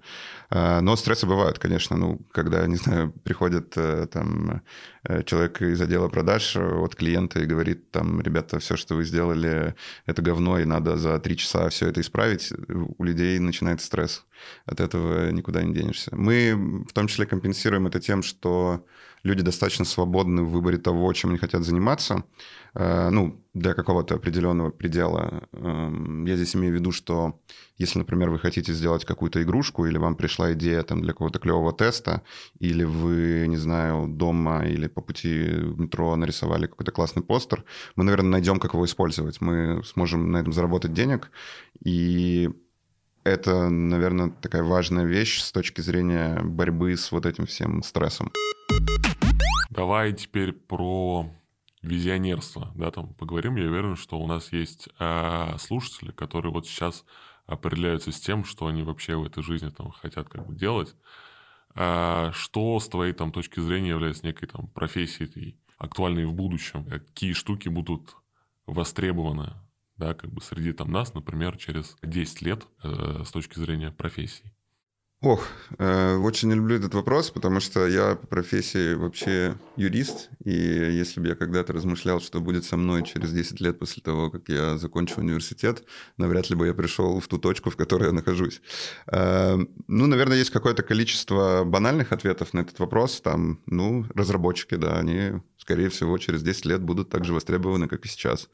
А, 0.53 0.81
но 0.81 0.97
стрессы 0.97 1.25
бывают, 1.25 1.59
конечно. 1.59 1.95
Ну, 1.95 2.19
когда, 2.31 2.67
не 2.67 2.75
знаю, 2.75 3.13
приходит 3.23 3.73
э, 3.77 4.05
там 4.11 4.61
э, 5.03 5.23
человек 5.23 5.61
из 5.61 5.79
отдела 5.79 6.09
продаж 6.09 6.57
от 6.57 6.93
клиента 6.93 7.39
и 7.39 7.45
говорит, 7.45 7.89
там, 7.91 8.21
ребята, 8.21 8.59
все, 8.59 8.75
что 8.75 8.95
вы 8.95 9.05
сделали, 9.05 9.75
это 10.05 10.21
говно, 10.21 10.59
и 10.59 10.65
надо 10.65 10.97
за 10.97 11.17
три 11.19 11.37
часа 11.37 11.69
все 11.69 11.87
это 11.87 12.01
исправить, 12.01 12.51
у 12.97 13.03
людей 13.03 13.39
начинается 13.39 13.87
стресс. 13.87 14.25
От 14.65 14.81
этого 14.81 15.31
никуда 15.31 15.63
не 15.63 15.73
денешься. 15.73 16.13
Мы 16.13 16.83
в 16.87 16.91
том 16.93 17.07
числе 17.07 17.25
компенсируем 17.25 17.87
это 17.87 18.01
тем, 18.01 18.21
что 18.21 18.85
люди 19.23 19.43
достаточно 19.43 19.85
свободны 19.85 20.43
в 20.43 20.49
выборе 20.51 20.77
того, 20.77 21.13
чем 21.13 21.29
они 21.29 21.39
хотят 21.39 21.63
заниматься. 21.63 22.23
Э, 22.73 23.09
ну, 23.09 23.41
для 23.53 23.73
какого-то 23.73 24.15
определенного 24.15 24.71
предела. 24.71 25.47
Эм, 25.51 26.25
я 26.25 26.35
здесь 26.37 26.55
имею 26.55 26.73
в 26.73 26.75
виду, 26.75 26.91
что 26.91 27.39
если, 27.77 27.99
например, 27.99 28.29
вы 28.29 28.39
хотите 28.39 28.73
сделать 28.73 29.05
какую-то 29.05 29.41
игрушку, 29.43 29.85
или 29.85 29.97
вам 29.97 30.15
пришла 30.15 30.40
идея 30.49 30.83
там, 30.83 31.01
для 31.01 31.13
какого-то 31.13 31.39
клевого 31.39 31.73
теста, 31.73 32.21
или 32.59 32.83
вы, 32.83 33.45
не 33.47 33.57
знаю, 33.57 34.07
дома 34.07 34.65
или 34.65 34.87
по 34.87 35.01
пути 35.01 35.47
в 35.49 35.79
метро 35.79 36.15
нарисовали 36.15 36.67
какой-то 36.67 36.91
классный 36.91 37.23
постер, 37.23 37.63
мы, 37.95 38.03
наверное, 38.03 38.31
найдем, 38.31 38.59
как 38.59 38.73
его 38.73 38.85
использовать. 38.85 39.41
Мы 39.41 39.83
сможем 39.83 40.31
на 40.31 40.37
этом 40.37 40.53
заработать 40.53 40.93
денег, 40.93 41.31
и 41.83 42.49
это, 43.23 43.69
наверное, 43.69 44.29
такая 44.29 44.63
важная 44.63 45.05
вещь 45.05 45.41
с 45.41 45.51
точки 45.51 45.81
зрения 45.81 46.41
борьбы 46.43 46.97
с 46.97 47.11
вот 47.11 47.25
этим 47.25 47.45
всем 47.45 47.83
стрессом. 47.83 48.31
Давай 49.69 50.13
теперь 50.13 50.53
про 50.53 51.29
визионерство, 51.81 52.71
да, 52.75 52.91
там 52.91 53.13
поговорим. 53.13 53.55
Я 53.55 53.69
уверен, 53.69 53.95
что 53.95 54.19
у 54.19 54.27
нас 54.27 54.51
есть 54.51 54.89
э, 54.99 55.55
слушатели, 55.59 56.11
которые 56.11 56.51
вот 56.51 56.67
сейчас 56.67 57.05
определяются 57.51 58.11
с 58.11 58.19
тем, 58.19 58.45
что 58.45 58.67
они 58.67 58.83
вообще 58.83 59.15
в 59.15 59.25
этой 59.25 59.43
жизни 59.43 59.69
там 59.69 59.91
хотят 59.91 60.29
как 60.29 60.47
бы 60.47 60.55
делать. 60.55 60.95
А 61.73 62.31
что 62.33 62.79
с 62.79 62.87
твоей 62.87 63.13
там 63.13 63.31
точки 63.31 63.59
зрения 63.59 63.89
является 63.89 64.25
некой 64.25 64.47
там 64.47 64.67
профессией 64.67 65.57
актуальной 65.77 66.25
в 66.25 66.33
будущем? 66.33 66.85
Какие 66.85 67.33
штуки 67.33 67.69
будут 67.69 68.15
востребованы, 68.65 69.53
да, 69.97 70.13
как 70.13 70.31
бы 70.31 70.41
среди 70.41 70.73
там 70.73 70.91
нас, 70.91 71.13
например, 71.13 71.57
через 71.57 71.97
10 72.01 72.41
лет 72.41 72.67
э, 72.83 73.23
с 73.25 73.31
точки 73.31 73.59
зрения 73.59 73.91
профессий? 73.91 74.53
Ох, 75.23 75.45
э, 75.77 76.15
очень 76.15 76.51
люблю 76.51 76.77
этот 76.77 76.95
вопрос, 76.95 77.29
потому 77.29 77.59
что 77.59 77.85
я 77.85 78.15
по 78.15 78.25
профессии 78.25 78.95
вообще 78.95 79.55
юрист, 79.75 80.31
и 80.43 80.51
если 80.51 81.19
бы 81.19 81.27
я 81.27 81.35
когда-то 81.35 81.73
размышлял, 81.73 82.19
что 82.19 82.41
будет 82.41 82.65
со 82.65 82.75
мной 82.75 83.03
через 83.03 83.31
10 83.31 83.61
лет 83.61 83.77
после 83.77 84.01
того, 84.01 84.31
как 84.31 84.49
я 84.49 84.79
закончу 84.79 85.21
университет, 85.21 85.83
навряд 86.17 86.49
ли 86.49 86.55
бы 86.55 86.65
я 86.65 86.73
пришел 86.73 87.19
в 87.19 87.27
ту 87.27 87.37
точку, 87.37 87.69
в 87.69 87.75
которой 87.75 88.05
я 88.05 88.13
нахожусь. 88.13 88.61
Э, 89.11 89.59
ну, 89.87 90.07
наверное, 90.07 90.37
есть 90.37 90.49
какое-то 90.49 90.81
количество 90.81 91.65
банальных 91.65 92.13
ответов 92.13 92.55
на 92.55 92.61
этот 92.61 92.79
вопрос. 92.79 93.21
Там, 93.21 93.59
ну, 93.67 94.07
разработчики, 94.15 94.73
да, 94.73 94.97
они 94.97 95.33
скорее 95.61 95.89
всего, 95.89 96.17
через 96.17 96.41
10 96.41 96.65
лет 96.65 96.81
будут 96.81 97.09
так 97.09 97.23
же 97.23 97.33
востребованы, 97.33 97.87
как 97.87 98.03
и 98.05 98.09
сейчас. 98.09 98.49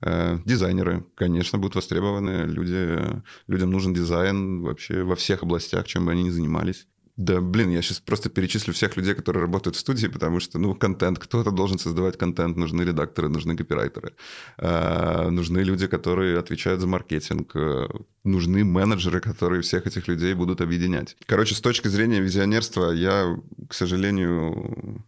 Э, 0.00 0.38
дизайнеры, 0.44 1.04
конечно, 1.16 1.58
будут 1.58 1.74
востребованы. 1.74 2.46
Люди, 2.46 3.00
людям 3.48 3.72
нужен 3.72 3.92
дизайн 3.92 4.62
вообще 4.62 5.02
во 5.02 5.16
всех 5.16 5.42
областях, 5.42 5.86
чем 5.88 6.06
бы 6.06 6.11
они 6.12 6.24
ни 6.24 6.30
занимались. 6.30 6.86
Да, 7.18 7.42
блин, 7.42 7.70
я 7.70 7.82
сейчас 7.82 8.00
просто 8.00 8.30
перечислю 8.30 8.72
всех 8.72 8.96
людей, 8.96 9.14
которые 9.14 9.42
работают 9.42 9.76
в 9.76 9.78
студии, 9.80 10.06
потому 10.06 10.40
что, 10.40 10.58
ну, 10.58 10.74
контент, 10.74 11.18
кто-то 11.18 11.50
должен 11.50 11.78
создавать 11.78 12.16
контент, 12.16 12.56
нужны 12.56 12.82
редакторы, 12.82 13.28
нужны 13.28 13.54
копирайтеры, 13.54 14.14
э, 14.56 15.28
нужны 15.28 15.58
люди, 15.58 15.86
которые 15.86 16.38
отвечают 16.38 16.80
за 16.80 16.86
маркетинг, 16.86 17.54
э, 17.54 17.88
нужны 18.24 18.64
менеджеры, 18.64 19.20
которые 19.20 19.60
всех 19.60 19.86
этих 19.86 20.08
людей 20.08 20.32
будут 20.32 20.62
объединять. 20.62 21.16
Короче, 21.26 21.54
с 21.54 21.60
точки 21.60 21.88
зрения 21.88 22.20
визионерства, 22.20 22.92
я, 22.92 23.36
к 23.68 23.74
сожалению, 23.74 25.04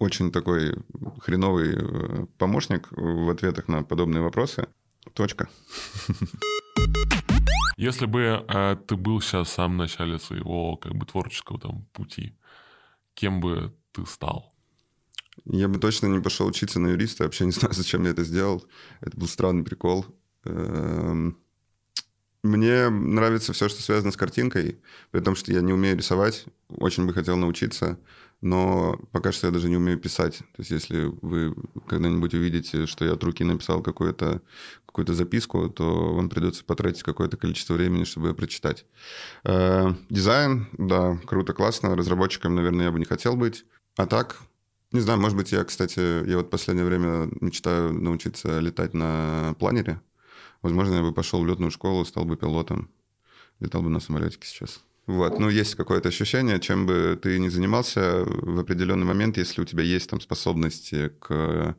очень 0.00 0.32
такой 0.32 0.74
хреновый 1.20 1.76
э, 1.76 2.26
помощник 2.36 2.88
в 2.90 3.30
ответах 3.30 3.68
на 3.68 3.84
подобные 3.84 4.22
вопросы. 4.22 4.66
Точка. 5.14 5.48
Если 7.82 8.06
бы 8.06 8.44
э, 8.46 8.76
ты 8.86 8.94
был 8.94 9.20
сейчас 9.20 9.48
в 9.48 9.52
самом 9.52 9.78
начале 9.78 10.20
своего 10.20 10.76
как 10.76 10.94
бы 10.94 11.04
творческого 11.04 11.58
там 11.58 11.84
пути, 11.92 12.38
кем 13.14 13.40
бы 13.40 13.74
ты 13.90 14.06
стал? 14.06 14.54
Я 15.46 15.66
бы 15.66 15.80
точно 15.80 16.06
не 16.06 16.20
пошел 16.20 16.46
учиться 16.46 16.78
на 16.78 16.90
юриста, 16.90 17.24
вообще 17.24 17.44
не 17.44 17.50
знаю, 17.58 17.74
зачем 17.74 18.04
я 18.04 18.10
это 18.10 18.22
сделал. 18.22 18.64
Это 19.00 19.16
был 19.16 19.26
странный 19.26 19.64
прикол. 19.64 20.06
Эм, 20.44 21.38
мне 22.44 22.88
нравится 22.88 23.52
все, 23.52 23.68
что 23.68 23.82
связано 23.82 24.12
с 24.12 24.16
картинкой, 24.16 24.80
при 25.10 25.18
том, 25.18 25.34
что 25.34 25.52
я 25.52 25.60
не 25.60 25.72
умею 25.72 25.96
рисовать, 25.96 26.44
очень 26.68 27.04
бы 27.04 27.12
хотел 27.12 27.36
научиться 27.36 27.98
но 28.42 28.98
пока 29.12 29.30
что 29.30 29.46
я 29.46 29.52
даже 29.52 29.70
не 29.70 29.76
умею 29.76 29.98
писать. 29.98 30.38
То 30.38 30.58
есть 30.58 30.72
если 30.72 31.04
вы 31.22 31.54
когда-нибудь 31.86 32.34
увидите, 32.34 32.86
что 32.86 33.04
я 33.04 33.12
от 33.12 33.22
руки 33.22 33.44
написал 33.44 33.82
какую-то 34.92 35.12
какую 35.12 35.16
записку, 35.16 35.70
то 35.70 36.14
вам 36.14 36.28
придется 36.28 36.64
потратить 36.64 37.02
какое-то 37.02 37.38
количество 37.38 37.74
времени, 37.74 38.04
чтобы 38.04 38.28
ее 38.28 38.34
прочитать. 38.34 38.84
Э, 39.42 39.94
дизайн, 40.10 40.68
да, 40.72 41.18
круто, 41.26 41.54
классно. 41.54 41.96
Разработчиком, 41.96 42.54
наверное, 42.54 42.86
я 42.86 42.92
бы 42.92 42.98
не 42.98 43.06
хотел 43.06 43.34
быть. 43.34 43.64
А 43.96 44.06
так, 44.06 44.36
не 44.92 45.00
знаю, 45.00 45.18
может 45.18 45.36
быть, 45.36 45.50
я, 45.50 45.64
кстати, 45.64 46.28
я 46.28 46.36
вот 46.36 46.46
в 46.46 46.50
последнее 46.50 46.84
время 46.84 47.30
мечтаю 47.40 47.94
научиться 47.94 48.58
летать 48.60 48.92
на 48.92 49.54
планере. 49.58 50.00
Возможно, 50.60 50.94
я 50.96 51.02
бы 51.02 51.12
пошел 51.12 51.42
в 51.42 51.46
летную 51.46 51.70
школу, 51.70 52.04
стал 52.04 52.26
бы 52.26 52.36
пилотом, 52.36 52.90
летал 53.60 53.80
бы 53.80 53.88
на 53.88 54.00
самолетике 54.00 54.46
сейчас. 54.46 54.82
Вот, 55.06 55.38
ну, 55.38 55.48
есть 55.48 55.74
какое-то 55.74 56.10
ощущение, 56.10 56.60
чем 56.60 56.86
бы 56.86 57.18
ты 57.20 57.38
ни 57.38 57.48
занимался 57.48 58.24
в 58.26 58.60
определенный 58.60 59.06
момент, 59.06 59.38
если 59.38 59.62
у 59.62 59.64
тебя 59.64 59.82
есть 59.82 60.10
там 60.10 60.20
способности 60.20 61.12
к 61.18 61.76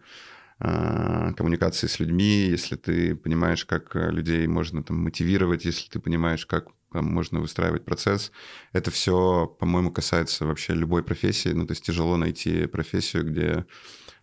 коммуникации 0.60 1.88
с 1.88 2.00
людьми, 2.00 2.48
если 2.48 2.76
ты 2.76 3.16
понимаешь, 3.16 3.66
как 3.66 3.96
людей 3.96 4.48
можно 4.48 4.84
там 4.84 4.98
мотивировать, 4.98 5.66
если 5.66 5.90
ты 5.90 6.00
понимаешь, 6.00 6.46
как 6.46 6.68
там, 6.94 7.06
можно 7.06 7.40
выстраивать 7.40 7.86
процесс. 7.86 8.32
Это 8.72 8.92
все, 8.92 9.48
по-моему, 9.60 9.92
касается 9.92 10.46
вообще 10.46 10.74
любой 10.74 11.04
профессии. 11.04 11.50
Ну, 11.50 11.66
то 11.66 11.72
есть 11.72 11.84
тяжело 11.84 12.18
найти 12.18 12.68
профессию, 12.68 13.26
где 13.26 13.66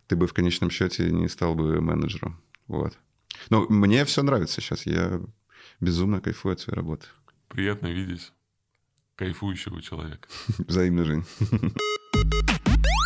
ты 0.07 0.15
бы 0.15 0.25
в 0.25 0.33
конечном 0.33 0.69
счете 0.71 1.11
не 1.11 1.27
стал 1.27 1.53
бы 1.53 1.81
менеджером. 1.81 2.41
Вот. 2.67 2.97
Но 3.49 3.65
мне 3.69 4.05
все 4.05 4.23
нравится 4.23 4.61
сейчас. 4.61 4.85
Я 4.85 5.21
безумно 5.79 6.21
кайфую 6.21 6.53
от 6.53 6.61
своей 6.61 6.77
работы. 6.77 7.07
Приятно 7.49 7.87
видеть 7.87 8.31
кайфующего 9.15 9.81
человека. 9.81 10.27
Взаимно, 10.57 11.03
Жень. 11.03 11.25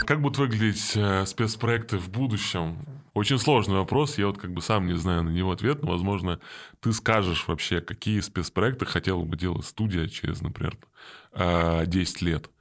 Как 0.05 0.21
будут 0.21 0.37
выглядеть 0.37 0.91
э, 0.95 1.25
спецпроекты 1.25 1.97
в 1.97 2.09
будущем? 2.09 2.77
Очень 3.15 3.39
сложный 3.39 3.75
вопрос, 3.75 4.19
я 4.19 4.27
вот 4.27 4.37
как 4.37 4.53
бы 4.53 4.61
сам 4.61 4.85
не 4.85 4.93
знаю 4.93 5.23
на 5.23 5.29
него 5.29 5.51
ответ, 5.51 5.81
но, 5.81 5.89
возможно, 5.89 6.39
ты 6.79 6.93
скажешь 6.93 7.47
вообще, 7.47 7.81
какие 7.81 8.19
спецпроекты 8.19 8.85
хотела 8.85 9.23
бы 9.23 9.35
делать 9.35 9.65
студия 9.65 10.07
через, 10.07 10.41
например, 10.41 10.77
10 11.33 12.21
э, 12.21 12.25
лет. 12.25 12.51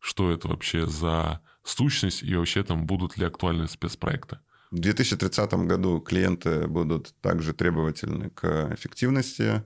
Что 0.00 0.32
это 0.32 0.48
вообще 0.48 0.86
за 0.86 1.40
сущность 1.62 2.24
и 2.24 2.34
вообще 2.34 2.64
там 2.64 2.84
будут 2.84 3.16
ли 3.16 3.26
актуальны 3.26 3.68
спецпроекты? 3.68 4.38
В 4.72 4.80
2030 4.80 5.52
году 5.66 6.00
клиенты 6.00 6.66
будут 6.66 7.14
также 7.20 7.52
требовательны 7.52 8.30
к 8.30 8.72
эффективности. 8.74 9.62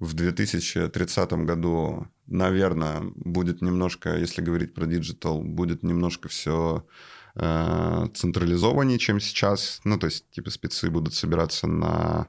В 0.00 0.14
2030 0.14 1.32
году, 1.44 2.08
наверное, 2.26 3.02
будет 3.16 3.62
немножко, 3.62 4.16
если 4.16 4.42
говорить 4.42 4.74
про 4.74 4.86
digital, 4.86 5.42
будет 5.42 5.82
немножко 5.82 6.28
все 6.28 6.86
э, 7.34 8.06
централизованнее, 8.14 8.98
чем 8.98 9.20
сейчас. 9.20 9.80
Ну, 9.84 9.98
то 9.98 10.06
есть, 10.06 10.30
типа, 10.30 10.50
спецы 10.50 10.90
будут 10.90 11.14
собираться 11.14 11.66
на 11.66 12.28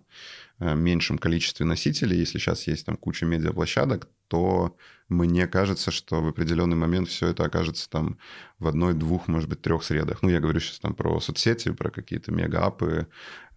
Э, 0.57 0.73
меньшем 0.73 1.17
количестве 1.17 1.65
носителей, 1.65 2.17
если 2.17 2.39
сейчас 2.39 2.65
есть 2.65 2.85
там 2.85 2.95
куча 2.95 3.25
медиаплощадок, 3.25 4.07
то 4.29 4.77
мне 5.09 5.47
кажется, 5.47 5.91
что 5.91 6.21
в 6.21 6.27
определенный 6.29 6.77
момент 6.77 7.09
все 7.09 7.27
это 7.27 7.43
окажется 7.43 7.89
там 7.89 8.17
в 8.59 8.67
одной, 8.67 8.93
двух, 8.93 9.27
может 9.27 9.49
быть, 9.49 9.61
трех 9.61 9.83
средах. 9.83 10.21
Ну, 10.21 10.29
я 10.29 10.39
говорю 10.39 10.61
сейчас 10.61 10.79
там 10.79 10.95
про 10.95 11.19
соцсети, 11.19 11.73
про 11.73 11.91
какие-то 11.91 12.31
мегаапы 12.31 13.07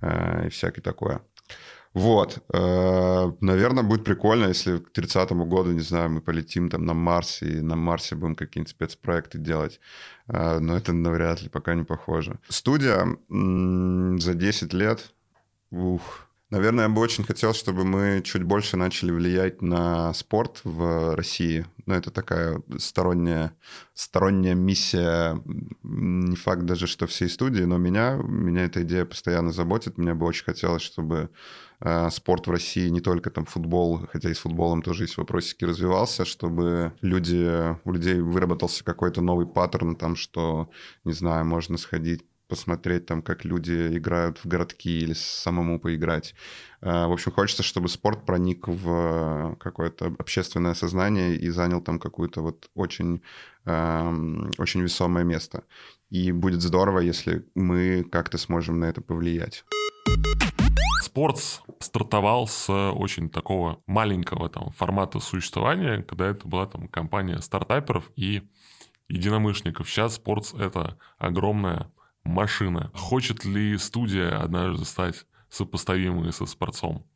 э, 0.00 0.46
и 0.48 0.50
всякое 0.50 0.82
такое. 0.82 1.22
Вот. 1.94 2.38
Э, 2.52 3.32
наверное, 3.40 3.82
будет 3.82 4.04
прикольно, 4.04 4.46
если 4.46 4.78
к 4.78 4.92
30 4.92 5.32
году, 5.32 5.72
не 5.72 5.80
знаю, 5.80 6.10
мы 6.10 6.20
полетим 6.20 6.70
там 6.70 6.84
на 6.84 6.94
Марс, 6.94 7.42
и 7.42 7.60
на 7.60 7.76
Марсе 7.76 8.14
будем 8.14 8.34
какие-нибудь 8.34 8.70
спецпроекты 8.70 9.38
делать. 9.38 9.80
Э, 10.28 10.58
но 10.58 10.76
это 10.76 10.92
навряд 10.92 11.42
ли 11.42 11.48
пока 11.48 11.74
не 11.74 11.84
похоже. 11.84 12.38
Студия 12.48 13.06
за 13.28 14.34
10 14.34 14.72
лет, 14.72 15.12
ух, 15.70 16.27
Наверное, 16.50 16.84
я 16.84 16.88
бы 16.88 17.02
очень 17.02 17.24
хотел, 17.24 17.52
чтобы 17.52 17.84
мы 17.84 18.22
чуть 18.24 18.42
больше 18.42 18.78
начали 18.78 19.10
влиять 19.10 19.60
на 19.60 20.14
спорт 20.14 20.62
в 20.64 21.14
России. 21.14 21.66
Ну, 21.84 21.92
это 21.92 22.10
такая 22.10 22.62
сторонняя, 22.78 23.54
сторонняя 23.92 24.54
миссия, 24.54 25.38
не 25.82 26.36
факт 26.36 26.62
даже, 26.62 26.86
что 26.86 27.06
всей 27.06 27.28
студии, 27.28 27.64
но 27.64 27.76
меня, 27.76 28.16
меня 28.22 28.64
эта 28.64 28.82
идея 28.82 29.04
постоянно 29.04 29.52
заботит. 29.52 29.98
Мне 29.98 30.14
бы 30.14 30.24
очень 30.24 30.46
хотелось, 30.46 30.80
чтобы 30.80 31.28
э, 31.80 32.08
спорт 32.10 32.46
в 32.46 32.50
России, 32.50 32.88
не 32.88 33.02
только 33.02 33.28
там 33.28 33.44
футбол, 33.44 34.06
хотя 34.10 34.30
и 34.30 34.34
с 34.34 34.38
футболом 34.38 34.80
тоже 34.80 35.04
есть 35.04 35.18
вопросики, 35.18 35.66
развивался, 35.66 36.24
чтобы 36.24 36.94
люди, 37.02 37.76
у 37.84 37.92
людей 37.92 38.22
выработался 38.22 38.84
какой-то 38.84 39.20
новый 39.20 39.46
паттерн, 39.46 39.96
там, 39.96 40.16
что, 40.16 40.70
не 41.04 41.12
знаю, 41.12 41.44
можно 41.44 41.76
сходить 41.76 42.24
посмотреть 42.48 43.06
там, 43.06 43.22
как 43.22 43.44
люди 43.44 43.96
играют 43.96 44.38
в 44.38 44.46
городки 44.46 45.00
или 45.00 45.12
самому 45.12 45.78
поиграть. 45.78 46.34
Э, 46.80 47.06
в 47.06 47.12
общем, 47.12 47.32
хочется, 47.32 47.62
чтобы 47.62 47.88
спорт 47.88 48.24
проник 48.26 48.66
в 48.66 49.56
какое-то 49.60 50.06
общественное 50.18 50.74
сознание 50.74 51.36
и 51.36 51.50
занял 51.50 51.80
там 51.80 51.98
какую-то 51.98 52.40
вот 52.40 52.70
очень, 52.74 53.22
эм, 53.66 54.50
очень 54.58 54.82
весомое 54.82 55.24
место. 55.24 55.64
И 56.10 56.32
будет 56.32 56.62
здорово, 56.62 57.00
если 57.00 57.46
мы 57.54 58.04
как-то 58.10 58.38
сможем 58.38 58.80
на 58.80 58.86
это 58.86 59.02
повлиять. 59.02 59.64
Спортс 61.02 61.60
стартовал 61.80 62.46
с 62.46 62.70
очень 62.70 63.28
такого 63.28 63.82
маленького 63.86 64.48
там 64.48 64.70
формата 64.70 65.20
существования, 65.20 66.02
когда 66.02 66.28
это 66.28 66.46
была 66.48 66.66
там 66.66 66.88
компания 66.88 67.40
стартаперов 67.40 68.10
и 68.16 68.42
единомышленников. 69.08 69.88
Сейчас 69.88 70.14
Спортс— 70.16 70.54
это 70.58 70.98
огромная 71.18 71.90
машина. 72.28 72.90
Хочет 72.94 73.44
ли 73.44 73.76
студия 73.78 74.40
однажды 74.40 74.84
стать 74.84 75.26
сопоставимой 75.48 76.32
со 76.32 76.46
спортцом 76.46 77.06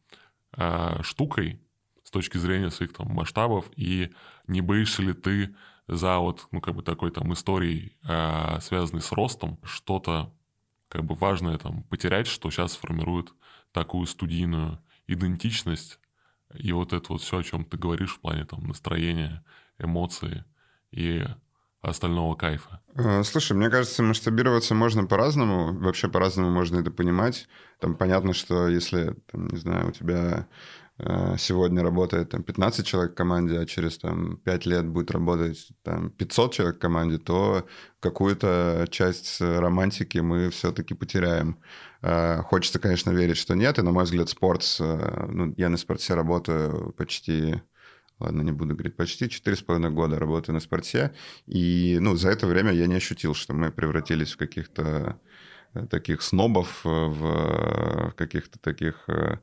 э, 0.56 1.02
штукой 1.02 1.60
с 2.02 2.10
точки 2.10 2.38
зрения 2.38 2.70
своих 2.70 2.92
там 2.92 3.08
масштабов, 3.08 3.70
и 3.76 4.12
не 4.46 4.60
боишься 4.60 5.02
ли 5.02 5.12
ты 5.12 5.54
за 5.86 6.18
вот, 6.18 6.48
ну, 6.50 6.60
как 6.60 6.74
бы 6.74 6.82
такой 6.82 7.10
там 7.10 7.32
историей, 7.32 7.96
э, 8.04 8.58
связанной 8.60 9.02
с 9.02 9.12
ростом, 9.12 9.58
что-то 9.62 10.34
как 10.88 11.04
бы 11.04 11.14
важное 11.14 11.58
там 11.58 11.84
потерять, 11.84 12.26
что 12.26 12.50
сейчас 12.50 12.76
формирует 12.76 13.32
такую 13.72 14.06
студийную 14.06 14.78
идентичность, 15.06 15.98
и 16.54 16.72
вот 16.72 16.92
это 16.92 17.12
вот 17.12 17.22
все, 17.22 17.38
о 17.38 17.42
чем 17.42 17.64
ты 17.64 17.76
говоришь 17.76 18.14
в 18.14 18.20
плане 18.20 18.44
там 18.44 18.66
настроения, 18.66 19.44
эмоции 19.78 20.44
и 20.90 21.26
остального 21.82 22.34
кайфа? 22.34 22.80
Э, 22.94 23.22
слушай, 23.24 23.54
мне 23.56 23.68
кажется, 23.68 24.02
масштабироваться 24.02 24.74
можно 24.74 25.04
по-разному. 25.04 25.72
Вообще 25.78 26.08
по-разному 26.08 26.50
можно 26.50 26.78
это 26.78 26.90
понимать. 26.90 27.48
Там 27.80 27.96
понятно, 27.96 28.32
что 28.32 28.68
если, 28.68 29.16
там, 29.30 29.48
не 29.48 29.58
знаю, 29.58 29.88
у 29.88 29.90
тебя 29.90 30.46
э, 30.98 31.36
сегодня 31.38 31.82
работает 31.82 32.30
там 32.30 32.44
15 32.44 32.86
человек 32.86 33.12
в 33.12 33.16
команде, 33.16 33.58
а 33.58 33.66
через 33.66 33.98
там 33.98 34.36
5 34.38 34.66
лет 34.66 34.86
будет 34.86 35.10
работать 35.10 35.68
там 35.82 36.10
500 36.10 36.52
человек 36.52 36.76
в 36.76 36.80
команде, 36.80 37.18
то 37.18 37.66
какую-то 38.00 38.86
часть 38.90 39.40
романтики 39.40 40.18
мы 40.18 40.50
все-таки 40.50 40.94
потеряем. 40.94 41.58
Э, 42.02 42.42
хочется, 42.42 42.78
конечно, 42.78 43.10
верить, 43.10 43.38
что 43.38 43.54
нет, 43.54 43.78
и, 43.78 43.82
на 43.82 43.90
мой 43.90 44.04
взгляд, 44.04 44.28
спорт, 44.28 44.64
ну, 44.78 45.52
я 45.56 45.68
на 45.68 45.76
спорте 45.76 46.14
работаю 46.14 46.92
почти 46.92 47.60
ладно, 48.22 48.42
не 48.42 48.52
буду 48.52 48.74
говорить, 48.74 48.96
почти 48.96 49.26
4,5 49.26 49.90
года 49.90 50.18
работаю 50.18 50.54
на 50.54 50.60
спорте, 50.60 51.12
и, 51.46 51.98
ну, 52.00 52.16
за 52.16 52.30
это 52.30 52.46
время 52.46 52.72
я 52.72 52.86
не 52.86 52.96
ощутил, 52.96 53.34
что 53.34 53.54
мы 53.54 53.70
превратились 53.70 54.32
в 54.32 54.36
каких-то 54.36 55.20
э, 55.74 55.86
таких 55.86 56.22
снобов, 56.22 56.80
э, 56.84 56.88
в 56.88 58.12
каких-то 58.16 58.58
таких 58.58 59.04
э, 59.08 59.38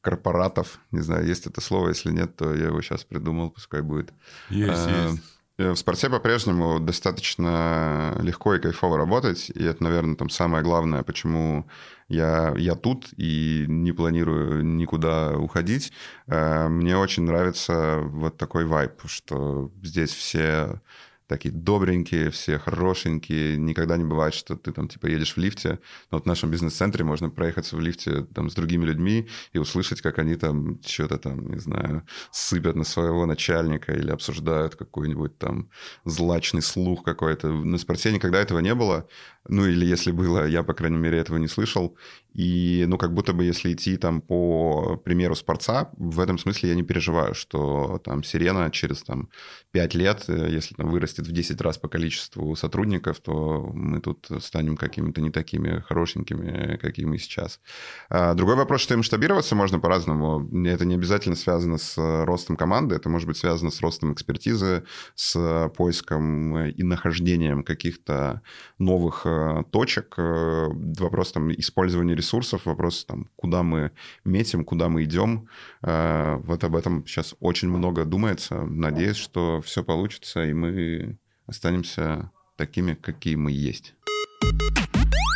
корпоратов, 0.00 0.80
не 0.90 1.00
знаю, 1.00 1.26
есть 1.26 1.46
это 1.46 1.60
слово, 1.60 1.88
если 1.88 2.12
нет, 2.12 2.36
то 2.36 2.54
я 2.54 2.66
его 2.66 2.80
сейчас 2.82 3.04
придумал, 3.04 3.50
пускай 3.50 3.82
будет. 3.82 4.12
Есть, 4.50 4.86
а, 4.86 5.10
есть. 5.10 5.22
В 5.58 5.74
спорте 5.74 6.08
по-прежнему 6.08 6.78
достаточно 6.78 8.16
легко 8.22 8.54
и 8.54 8.60
кайфово 8.60 8.96
работать, 8.96 9.50
и 9.50 9.64
это, 9.64 9.82
наверное, 9.82 10.14
там 10.14 10.30
самое 10.30 10.62
главное, 10.62 11.02
почему 11.02 11.68
я, 12.06 12.54
я 12.56 12.76
тут 12.76 13.08
и 13.16 13.64
не 13.66 13.90
планирую 13.90 14.64
никуда 14.64 15.36
уходить. 15.36 15.92
Мне 16.28 16.96
очень 16.96 17.24
нравится 17.24 17.98
вот 18.02 18.36
такой 18.36 18.66
вайб, 18.66 19.02
что 19.06 19.72
здесь 19.82 20.12
все 20.12 20.80
такие 21.28 21.54
добренькие, 21.54 22.30
все 22.30 22.58
хорошенькие. 22.58 23.56
Никогда 23.56 23.96
не 23.96 24.04
бывает, 24.04 24.34
что 24.34 24.56
ты 24.56 24.72
там 24.72 24.88
типа 24.88 25.06
едешь 25.06 25.34
в 25.34 25.36
лифте. 25.36 25.78
Но 26.10 26.18
вот 26.18 26.24
в 26.24 26.26
нашем 26.26 26.50
бизнес-центре 26.50 27.04
можно 27.04 27.30
проехаться 27.30 27.76
в 27.76 27.80
лифте 27.80 28.26
там 28.34 28.50
с 28.50 28.54
другими 28.54 28.84
людьми 28.84 29.28
и 29.52 29.58
услышать, 29.58 30.00
как 30.00 30.18
они 30.18 30.36
там 30.36 30.80
что-то 30.84 31.18
там, 31.18 31.50
не 31.50 31.58
знаю, 31.58 32.04
сыпят 32.32 32.76
на 32.76 32.84
своего 32.84 33.26
начальника 33.26 33.92
или 33.92 34.10
обсуждают 34.10 34.74
какой-нибудь 34.74 35.38
там 35.38 35.68
злачный 36.04 36.62
слух 36.62 37.04
какой-то. 37.04 37.48
На 37.48 37.78
спорте 37.78 38.10
никогда 38.10 38.40
этого 38.40 38.60
не 38.60 38.74
было. 38.74 39.06
Ну 39.48 39.66
или 39.66 39.86
если 39.86 40.12
было, 40.12 40.46
я, 40.46 40.62
по 40.62 40.74
крайней 40.74 40.98
мере, 40.98 41.18
этого 41.18 41.38
не 41.38 41.48
слышал. 41.48 41.96
И, 42.34 42.84
ну, 42.86 42.98
как 42.98 43.14
будто 43.14 43.32
бы, 43.32 43.44
если 43.44 43.72
идти 43.72 43.96
там 43.96 44.20
по 44.20 44.96
примеру 44.96 45.34
спорца, 45.34 45.90
в 45.96 46.20
этом 46.20 46.38
смысле 46.38 46.68
я 46.68 46.74
не 46.74 46.82
переживаю, 46.82 47.34
что 47.34 48.00
там 48.04 48.22
сирена 48.22 48.70
через 48.70 49.02
там 49.02 49.28
5 49.72 49.94
лет, 49.94 50.24
э, 50.28 50.48
если 50.50 50.74
там 50.74 50.90
вырастет 50.90 51.17
в 51.26 51.32
10 51.32 51.60
раз 51.60 51.78
по 51.78 51.88
количеству 51.88 52.54
сотрудников, 52.56 53.20
то 53.20 53.70
мы 53.74 54.00
тут 54.00 54.28
станем 54.40 54.76
какими-то 54.76 55.20
не 55.20 55.30
такими 55.30 55.80
хорошенькими, 55.80 56.76
какие 56.76 57.06
мы 57.06 57.18
сейчас. 57.18 57.60
А 58.08 58.34
другой 58.34 58.56
вопрос, 58.56 58.80
что 58.80 58.94
и 58.94 58.96
масштабироваться 58.96 59.54
можно 59.54 59.78
по-разному. 59.78 60.48
Это 60.66 60.84
не 60.84 60.94
обязательно 60.94 61.36
связано 61.36 61.78
с 61.78 61.94
ростом 62.24 62.56
команды, 62.56 62.94
это 62.94 63.08
может 63.08 63.28
быть 63.28 63.36
связано 63.36 63.70
с 63.70 63.80
ростом 63.80 64.12
экспертизы, 64.12 64.84
с 65.14 65.70
поиском 65.76 66.58
и 66.58 66.82
нахождением 66.82 67.62
каких-то 67.62 68.42
новых 68.78 69.22
э, 69.24 69.64
точек. 69.70 70.14
Э, 70.18 70.68
вопрос 70.70 71.32
там 71.32 71.52
использования 71.52 72.14
ресурсов 72.14 72.28
ресурсов, 72.28 72.66
вопрос 72.66 73.04
там, 73.04 73.28
куда 73.36 73.62
мы 73.62 73.90
метим, 74.24 74.64
куда 74.64 74.88
мы 74.88 75.04
идем. 75.04 75.48
Э, 75.82 76.36
вот 76.44 76.64
об 76.64 76.76
этом 76.76 77.06
сейчас 77.06 77.34
очень 77.40 77.68
много 77.68 78.04
думается. 78.04 78.62
Надеюсь, 78.62 79.16
что 79.16 79.60
все 79.60 79.82
получится, 79.82 80.44
и 80.44 80.52
мы 80.52 81.07
останемся 81.48 82.30
такими, 82.56 82.94
какие 82.94 83.34
мы 83.34 83.50
есть. 83.50 83.94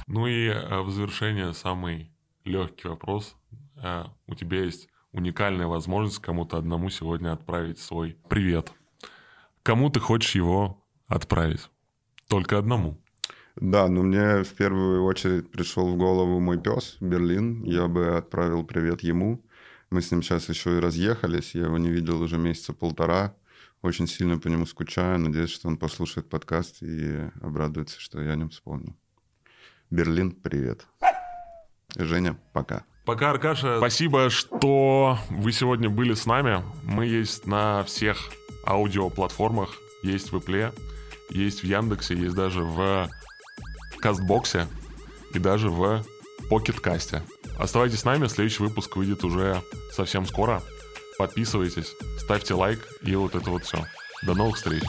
Ну 0.07 0.27
и 0.27 0.48
э, 0.48 0.81
в 0.83 0.90
завершение 0.90 1.55
самый 1.55 2.12
легкий 2.44 2.87
вопрос. 2.87 3.35
Э, 3.83 4.05
у 4.27 4.35
тебя 4.35 4.62
есть 4.62 4.88
уникальная 5.12 5.66
возможность 5.66 6.20
кому-то 6.20 6.59
одному 6.59 6.90
сегодня 6.90 7.33
отправить 7.33 7.79
свой 7.79 8.16
привет. 8.29 8.72
Кому 9.62 9.90
ты 9.90 10.01
хочешь 10.01 10.35
его 10.35 10.85
отправить? 11.09 11.70
Только 12.29 12.59
одному. 12.59 12.98
Да, 13.57 13.88
но 13.88 14.03
мне 14.03 14.44
в 14.44 14.55
первую 14.55 15.05
очередь 15.05 15.51
пришел 15.51 15.87
в 15.87 15.96
голову 15.96 16.40
мой 16.40 16.61
пес 16.61 16.96
Берлин. 17.01 17.62
Я 17.64 17.87
бы 17.88 18.16
отправил 18.16 18.64
привет 18.64 19.03
ему. 19.03 19.44
Мы 19.90 20.01
с 20.01 20.11
ним 20.11 20.22
сейчас 20.22 20.48
еще 20.48 20.77
и 20.77 20.81
разъехались. 20.81 21.55
Я 21.55 21.66
его 21.66 21.79
не 21.79 21.90
видел 21.90 22.20
уже 22.22 22.38
месяца 22.38 22.72
полтора. 22.72 23.35
Очень 23.83 24.07
сильно 24.07 24.38
по 24.38 24.47
нему 24.47 24.64
скучаю. 24.64 25.18
Надеюсь, 25.18 25.51
что 25.51 25.66
он 25.66 25.77
послушает 25.77 26.29
подкаст 26.29 26.83
и 26.83 27.29
обрадуется, 27.40 28.01
что 28.01 28.21
я 28.23 28.31
о 28.31 28.37
нем 28.37 28.51
вспомнил. 28.51 28.97
Берлин, 29.90 30.31
привет. 30.31 30.87
Женя, 31.97 32.38
пока. 32.53 32.85
Пока, 33.05 33.31
Аркаша. 33.31 33.79
Спасибо, 33.79 34.31
что 34.31 35.18
вы 35.29 35.51
сегодня 35.51 35.90
были 35.90 36.14
с 36.14 36.27
нами. 36.27 36.62
Мы 36.85 37.07
есть 37.07 37.45
на 37.47 37.83
всех 37.83 38.18
аудиоплатформах. 38.64 39.71
Есть 40.05 40.31
в 40.31 40.37
Apple, 40.37 40.73
есть 41.31 41.62
в 41.62 41.64
Яндексе, 41.64 42.14
есть 42.14 42.37
даже 42.37 42.62
в 42.62 43.09
Кастбоксе 43.99 44.68
и 45.35 45.40
даже 45.40 45.71
в 45.71 46.05
Покеткасте. 46.49 47.23
Оставайтесь 47.59 48.01
с 48.01 48.05
нами, 48.05 48.29
следующий 48.29 48.62
выпуск 48.62 48.97
выйдет 48.97 49.25
уже 49.25 49.61
совсем 49.90 50.27
скоро. 50.27 50.62
Подписывайтесь, 51.18 51.94
ставьте 52.18 52.55
лайк 52.55 52.81
и 53.03 53.14
вот 53.14 53.35
это 53.35 53.51
вот 53.51 53.64
все. 53.64 53.79
До 54.25 54.35
новых 54.35 54.57
встреч! 54.57 54.83